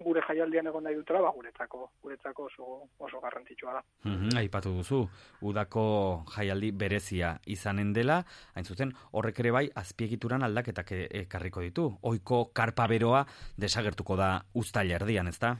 gure 0.03 0.23
jaialdian 0.29 0.67
egon 0.67 0.85
nahi 0.85 0.95
dutela 0.95 1.21
ba 1.23 1.31
guretzako 1.35 1.91
guretzako 2.03 2.49
oso 2.51 2.89
oso 2.99 3.21
garrantzitsua 3.21 3.73
da 3.73 3.83
Mhm, 4.05 4.37
aipatu 4.39 4.71
duzu, 4.77 5.09
udako 5.43 6.25
jaialdi 6.37 6.71
berezia 6.73 7.39
izanen 7.47 7.93
dela, 7.93 8.25
hain 8.55 8.65
zuzen, 8.65 8.93
horrek 9.13 9.41
ere 9.41 9.51
bai 9.51 9.71
azpiegituran 9.75 10.43
aldaketak 10.43 10.93
e- 10.93 11.09
ekarriko 11.23 11.61
ditu. 11.61 11.87
Oiko 12.03 12.51
karpa 12.55 12.87
beroa 12.87 13.25
desagertuko 13.57 14.17
da 14.17 14.43
uztaila 14.55 14.95
erdian, 15.01 15.27
ezta? 15.29 15.57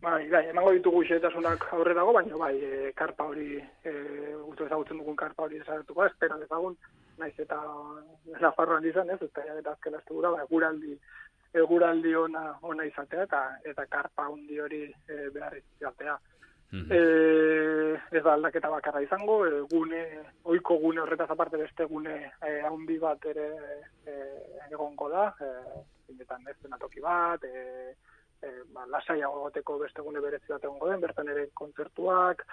Bai, 0.00 0.28
bai, 0.32 0.46
emango 0.48 0.72
ditugu 0.72 1.02
xehetasunak 1.04 1.66
aurre 1.76 1.94
dago, 1.94 2.12
baina 2.16 2.36
bai, 2.36 2.54
e, 2.56 2.92
karpa 2.96 3.24
hori, 3.28 3.58
e, 3.84 3.92
ezagutzen 4.66 4.98
dugun 4.98 5.16
karpa 5.16 5.44
hori 5.44 5.58
desagertuko, 5.58 6.02
da, 6.02 6.08
espera 6.08 6.38
dezagun, 6.40 6.76
naiz 7.20 7.36
eta 7.38 7.60
Nafarroan 8.40 8.86
izan, 8.88 9.10
ez, 9.10 9.20
eta 9.22 9.44
eta 9.58 9.74
azken 9.76 9.96
astegura, 9.98 10.32
ba, 10.34 10.44
eguraldi, 10.48 10.96
eguraldi 11.62 12.14
ona, 12.16 12.44
ona 12.62 12.86
izatea, 12.88 13.26
eta, 13.28 13.44
eta 13.72 13.86
karpa 13.92 14.28
hundi 14.32 14.60
hori 14.60 14.84
e, 14.88 15.28
behar 15.34 15.56
izatea. 15.60 16.18
E, 16.70 16.98
ez 18.14 18.22
da 18.22 18.36
aldaketa 18.36 18.70
bakarra 18.70 19.00
izango, 19.02 19.40
e, 19.46 19.62
gune, 19.72 20.02
oiko 20.54 20.76
gune 20.78 21.02
horretaz 21.02 21.26
aparte 21.34 21.58
beste 21.58 21.86
gune 21.90 22.14
e, 22.46 22.52
handi 22.66 22.98
bat 23.02 23.26
ere 23.26 23.48
e, 24.06 24.14
egongo 24.70 25.08
da, 25.10 25.32
e, 25.42 25.50
zinetan 26.06 26.46
ez 26.46 26.56
toki 26.78 27.02
bat, 27.02 27.42
e, 27.42 27.96
e, 28.42 28.52
ba, 28.70 28.86
lasaiago 28.86 29.42
egoteko 29.42 29.78
beste 29.82 30.02
gune 30.06 30.22
berezi 30.22 30.54
bat 30.54 30.64
egongo 30.64 30.92
den, 30.92 31.02
bertan 31.02 31.28
ere 31.34 31.48
kontzertuak 31.54 32.46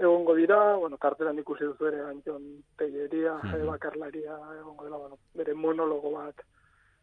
egongo 0.00 0.34
dira, 0.34 0.58
bueno, 0.76 0.96
kartelan 0.96 1.38
ikusi 1.42 1.66
duzu 1.68 1.90
ere 1.90 2.00
Antion 2.08 2.44
Telleria, 2.80 3.36
e, 3.52 3.62
bakarlaria 3.68 4.36
egongo 4.58 4.86
dela, 4.86 4.96
bueno, 4.96 5.18
bere 5.36 5.54
monologo 5.54 6.14
bat 6.16 6.40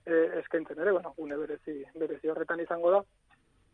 e, 0.06 0.40
eskaintzen 0.42 0.82
ere, 0.82 0.96
bueno, 0.96 1.14
gune 1.18 1.38
berezi, 1.38 1.78
berezi 1.96 2.34
horretan 2.34 2.64
izango 2.64 2.96
da. 2.96 3.04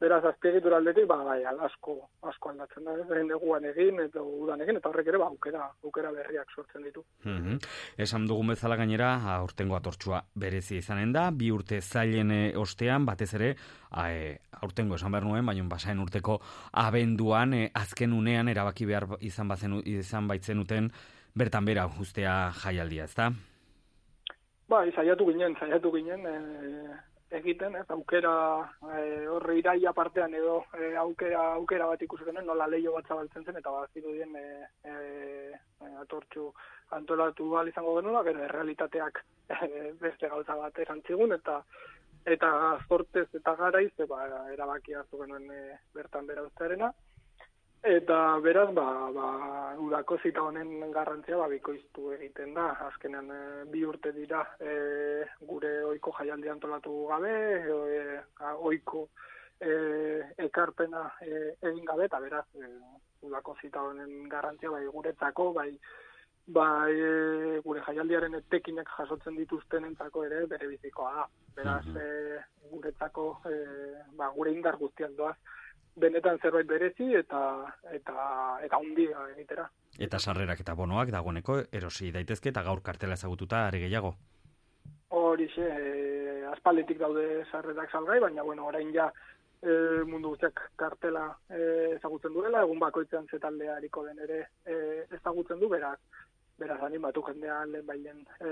Beraz, 0.04 0.24
azpiegitura 0.28 0.82
aldetik, 0.82 1.06
ba, 1.08 1.16
bai, 1.24 1.38
asko, 1.48 1.94
asko 2.28 2.50
aldatzen 2.52 2.84
da, 2.84 2.96
ez, 3.00 3.22
neguan 3.24 3.64
egin, 3.70 4.02
eta 4.04 4.20
udan 4.20 4.60
egin, 4.66 4.76
eta 4.82 4.90
horrek 4.90 5.08
ere, 5.08 5.20
ba, 5.22 5.30
aukera, 5.32 5.70
aukera 5.88 6.12
berriak 6.12 6.52
sortzen 6.52 6.84
ditu. 6.84 7.06
Mhm. 7.24 7.62
Esan 8.04 8.26
dugun 8.28 8.52
bezala 8.52 8.76
gainera, 8.76 9.14
aurtengo 9.38 9.78
atortxua 9.78 10.20
berezi 10.36 10.82
izanen 10.82 11.14
da, 11.16 11.30
bi 11.32 11.54
urte 11.56 11.80
zailen 11.80 12.34
eh, 12.36 12.58
ostean, 12.60 13.06
batez 13.08 13.30
ere, 13.40 13.54
a, 13.92 14.10
e, 14.12 14.36
aurtengo 14.60 15.00
esan 15.00 15.16
behar 15.16 15.30
nuen, 15.30 15.46
baina 15.48 15.64
basaen 15.72 16.04
urteko 16.04 16.42
abenduan, 16.84 17.54
e, 17.54 17.72
azken 17.74 18.12
unean 18.18 18.52
erabaki 18.52 18.90
behar 18.90 19.08
izan, 19.22 19.48
bazen, 19.48 19.80
izan 19.86 20.28
baitzen 20.28 20.92
bertan 21.34 21.66
bera 21.66 21.88
ustea 21.88 22.52
jaialdia, 22.60 23.08
ezta? 23.08 23.32
Bai, 24.68 24.90
saiatu 24.92 25.32
ginen, 25.32 25.56
saiatu 25.60 25.96
ginen, 25.96 26.28
e, 26.28 27.00
egiten, 27.40 27.76
ez, 27.76 27.86
aukera 27.96 28.34
e, 28.96 29.04
horre 29.32 29.58
iraia 29.60 29.94
partean 29.94 30.34
edo 30.38 30.60
e, 30.78 30.94
aukera, 31.02 31.44
aukera 31.60 31.88
bat 31.92 32.02
ikusi 32.06 32.28
genuen, 32.28 32.46
nola 32.50 32.68
leio 32.68 32.94
bat 32.96 33.08
zabaltzen 33.08 33.46
zen, 33.46 33.58
eta 33.60 33.74
baziru 33.74 34.14
dien 34.18 34.36
e, 34.40 34.46
e, 34.84 34.94
e, 35.84 35.92
atortxu 36.04 36.50
antolatu 36.98 37.50
ahal 37.56 37.72
izango 37.72 37.96
genuela, 38.00 38.24
gero 38.28 38.44
errealitateak 38.48 39.24
e, 39.50 39.92
beste 40.02 40.30
gauza 40.30 40.56
bat 40.60 40.80
esan 40.86 41.02
eta 41.40 41.64
eta 42.26 42.50
zortez 42.88 43.28
eta 43.36 43.56
garaiz, 43.60 43.92
e, 44.00 44.06
ba, 44.06 44.24
erabaki 44.54 44.94
hartu 44.94 45.20
genuen 45.24 45.50
e, 45.52 45.64
bertan 45.94 46.28
bera 46.28 46.44
ustearena, 46.44 46.94
Eta 47.84 48.40
beraz, 48.40 48.70
ba, 48.72 49.12
ba, 49.12 49.30
udako 49.76 50.16
zita 50.24 50.40
honen 50.40 50.92
garrantzia 50.96 51.36
ba, 51.36 51.50
bikoiztu 51.52 52.14
egiten 52.16 52.54
da. 52.56 52.70
Azkenean 52.86 53.28
e, 53.28 53.40
bi 53.74 53.82
urte 53.84 54.14
dira 54.16 54.40
e, 54.56 54.76
gure 55.44 55.72
oiko 55.90 56.14
jaialdi 56.16 56.48
antolatu 56.48 56.94
gabe, 57.10 57.34
e, 57.60 58.22
a, 58.40 58.54
oiko 58.56 59.10
e, 59.60 59.74
ekarpena 60.46 61.10
e, 61.28 61.58
egin 61.60 61.84
gabe, 61.90 62.06
eta 62.08 62.22
beraz, 62.24 62.46
e, 62.56 62.70
udako 63.28 63.58
zita 63.60 63.84
honen 63.84 64.30
garrantzia 64.32 64.72
bai 64.72 64.86
guretzako, 64.88 65.50
bai, 65.60 65.74
bai 66.56 66.94
e, 66.96 67.60
gure 67.68 67.84
jaialdiaren 67.84 68.40
etekinek 68.40 68.96
jasotzen 68.96 69.36
dituzten 69.42 69.90
entzako 69.90 70.24
ere 70.30 70.46
bere 70.56 70.72
bizikoa 70.72 71.12
da. 71.18 71.28
Beraz, 71.60 71.84
e, 72.00 72.40
guretzako, 72.72 73.28
e, 73.52 73.60
ba, 74.16 74.32
gure 74.40 74.56
indar 74.56 74.80
guztiak 74.80 75.20
doaz, 75.20 75.36
benetan 75.96 76.40
zerbait 76.42 76.68
berezi 76.68 77.14
eta 77.16 77.40
eta 77.92 78.16
eta 78.66 78.78
hundia 78.78 79.28
egitera. 79.36 79.68
Eta 80.00 80.20
sarrerak 80.20 80.64
eta 80.64 80.74
bonoak 80.76 81.12
dagoeneko 81.14 81.60
erosi 81.72 82.12
daitezke 82.12 82.50
eta 82.50 82.64
gaur 82.64 82.82
kartela 82.82 83.14
ezagututa 83.20 83.68
are 83.68 83.80
gehiago. 83.84 84.16
Horixe, 85.14 85.62
e, 85.62 86.46
aspalditik 86.50 86.98
daude 86.98 87.46
sarrerak 87.52 87.92
salgai, 87.92 88.20
baina 88.20 88.44
bueno, 88.44 88.66
orain 88.66 88.90
ja 88.94 89.12
e, 89.62 90.04
mundu 90.10 90.34
guztiak 90.34 90.60
kartela 90.80 91.28
e, 91.50 91.62
ezagutzen 92.00 92.34
duela, 92.34 92.64
egun 92.66 92.82
bakoitzean 92.82 93.30
ze 93.30 93.40
taldea 93.40 93.78
hariko 93.78 94.04
den 94.08 94.20
ere 94.26 94.40
e, 94.66 94.76
ezagutzen 95.20 95.62
du, 95.62 95.70
beraz, 95.70 96.00
beraz 96.58 96.82
animatu 96.88 97.22
jendean 97.28 97.72
lehen 97.72 97.86
bailen 97.86 98.26
e, 98.40 98.50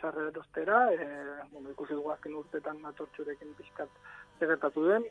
sarrera 0.00 0.34
erostera, 0.34 0.82
e, 0.92 1.08
bueno, 1.52 1.70
ikusi 1.70 1.94
dugu 1.94 2.10
azken 2.10 2.34
urtetan 2.42 2.82
atortxurekin 2.92 3.54
pixkat 3.58 4.42
egertatu 4.42 4.88
den, 4.88 5.06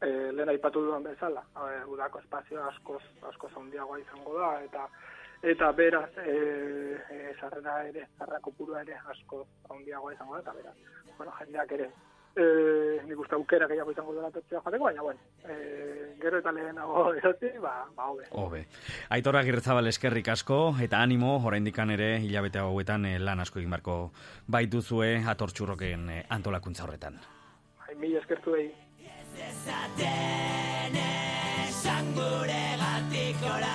e, 0.00 0.32
lehen 0.32 0.48
aipatu 0.48 0.82
duan 0.84 1.04
bezala, 1.04 1.44
e, 1.56 1.84
udako 1.92 2.20
espazio 2.24 2.64
askoz, 2.64 3.02
askoz 3.30 3.52
handiagoa 3.56 4.00
izango 4.02 4.38
da, 4.38 4.50
eta 4.64 4.88
eta 5.42 5.70
beraz, 5.72 6.10
e, 6.18 6.98
e, 7.10 7.22
sarrera 7.40 7.82
ere, 7.88 8.08
sarrera 8.18 8.40
kopurua 8.42 8.82
ere 8.82 8.98
askoz 9.12 9.46
handiagoa 9.70 10.12
izango 10.14 10.36
da, 10.36 10.44
eta 10.44 10.54
beraz, 10.58 10.76
bueno, 11.16 11.32
jendeak 11.40 11.72
ere, 11.78 11.90
e, 12.36 12.46
nik 13.08 13.20
uste 13.20 13.36
aukera 13.36 13.68
gehiago 13.70 13.92
izango 13.92 14.14
dela 14.16 14.30
tortzea 14.30 14.60
jateko, 14.64 14.84
baina, 14.84 15.02
bueno, 15.02 15.20
e, 15.44 16.16
gero 16.20 16.40
eta 16.42 16.52
lehenago 16.52 17.04
eroti, 17.20 17.52
ba, 17.62 17.74
ba, 17.96 18.10
hobe. 18.12 18.28
Hobe. 18.30 18.64
Aitor 19.16 19.40
Agirrezabal 19.40 19.92
eskerrik 19.92 20.28
asko, 20.34 20.60
eta 20.82 21.00
animo, 21.02 21.36
oraindikan 21.48 21.92
ere, 21.94 22.16
hilabete 22.24 22.60
hauetan 22.64 23.08
lan 23.24 23.44
asko 23.44 23.60
egin 23.62 23.72
barko 23.72 24.00
baituzue 24.52 25.22
atortxurroken 25.34 26.10
antolakuntza 26.28 26.84
horretan. 26.84 27.20
Bai, 27.86 27.94
mila 28.00 28.20
eskertu 28.24 28.56
behi. 28.56 28.72
Esaten 29.66 30.94
esan 31.66 32.12
gure 32.14 32.62
gatikora 32.78 33.72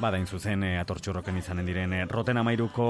Bada, 0.00 0.20
zuzen 0.24 0.62
e, 0.64 0.70
atortxurroken 0.80 1.36
izanen 1.36 1.66
diren 1.68 1.92
e, 1.92 1.98
roten 2.08 2.38
amairuko 2.40 2.86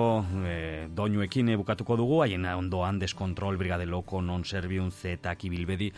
e, 0.47 0.53
doinuekin 0.95 1.49
e, 1.49 1.57
bukatuko 1.59 1.97
dugu, 1.99 2.21
haien 2.23 2.45
ondoan 2.47 3.01
deskontrol, 3.01 3.57
brigade 3.59 3.87
loko, 3.87 4.21
non 4.23 4.45
serviun, 4.45 4.93
zetak, 4.93 5.43
ibilbedi. 5.49 5.89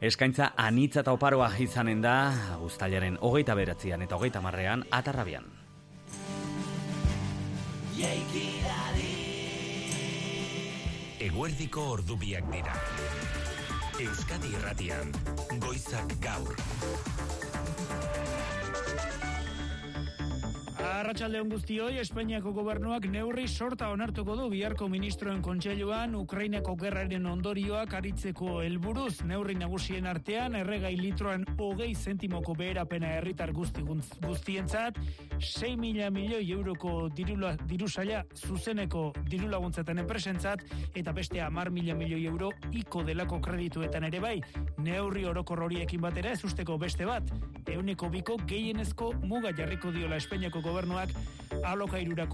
Eskaintza 0.00 0.52
anitza 0.56 1.00
eta 1.02 1.16
oparoa 1.16 1.48
izanen 1.58 2.04
da, 2.04 2.14
guztailaren 2.60 3.18
hogeita 3.20 3.56
beratzean 3.58 4.06
eta 4.06 4.20
hogeita 4.20 4.44
marrean, 4.44 4.84
atarrabian. 4.92 5.48
Eguerdiko 11.20 11.90
ordubiak 11.96 12.46
dira. 12.52 12.78
Euskadi 14.00 14.48
Irratian, 14.56 15.12
goizak 15.60 16.14
gaur. 16.24 16.56
Arratxaldeon 21.00 21.48
guztioi, 21.48 21.94
Espainiako 22.02 22.50
gobernuak 22.52 23.06
neurri 23.08 23.46
sorta 23.48 23.86
onartuko 23.88 24.34
du 24.36 24.50
biharko 24.52 24.84
ministroen 24.92 25.38
kontseiluan 25.40 26.12
Ukrainako 26.18 26.74
gerraren 26.82 27.24
ondorioak 27.30 27.94
aritzeko 27.96 28.58
helburuz. 28.60 29.22
Neurri 29.24 29.54
nagusien 29.56 30.04
artean 30.10 30.58
erregai 30.58 30.92
litroan 30.98 31.46
hogei 31.56 31.94
zentimoko 31.94 32.52
beherapena 32.58 33.14
herritar 33.16 33.54
guzti 33.56 33.80
guztientzat 33.86 34.98
6 35.38 35.70
mila 35.80 36.10
milioi 36.12 36.42
euroko 36.58 37.08
dirula, 37.16 37.54
dirusaila 37.70 38.20
zuzeneko 38.36 39.06
dirulaguntzetan 39.30 40.02
enpresentzat 40.04 40.66
eta 40.92 41.16
beste 41.16 41.40
amar 41.40 41.70
mila 41.72 41.96
milioi 41.96 42.26
euro 42.26 42.52
iko 42.76 43.06
delako 43.08 43.40
kredituetan 43.40 44.04
ere 44.10 44.20
bai. 44.20 44.36
Neurri 44.84 45.24
orokor 45.24 45.64
horiekin 45.64 46.04
batera 46.04 46.36
ez 46.36 46.44
usteko 46.44 46.76
beste 46.76 47.08
bat 47.08 47.32
euneko 47.70 48.10
biko 48.12 48.36
gehienezko 48.50 49.12
muga 49.24 49.54
jarriko 49.56 49.94
diola 49.94 50.20
Espainiako 50.20 50.60
gobernuak 50.90 51.10
alokairurako 51.64 52.28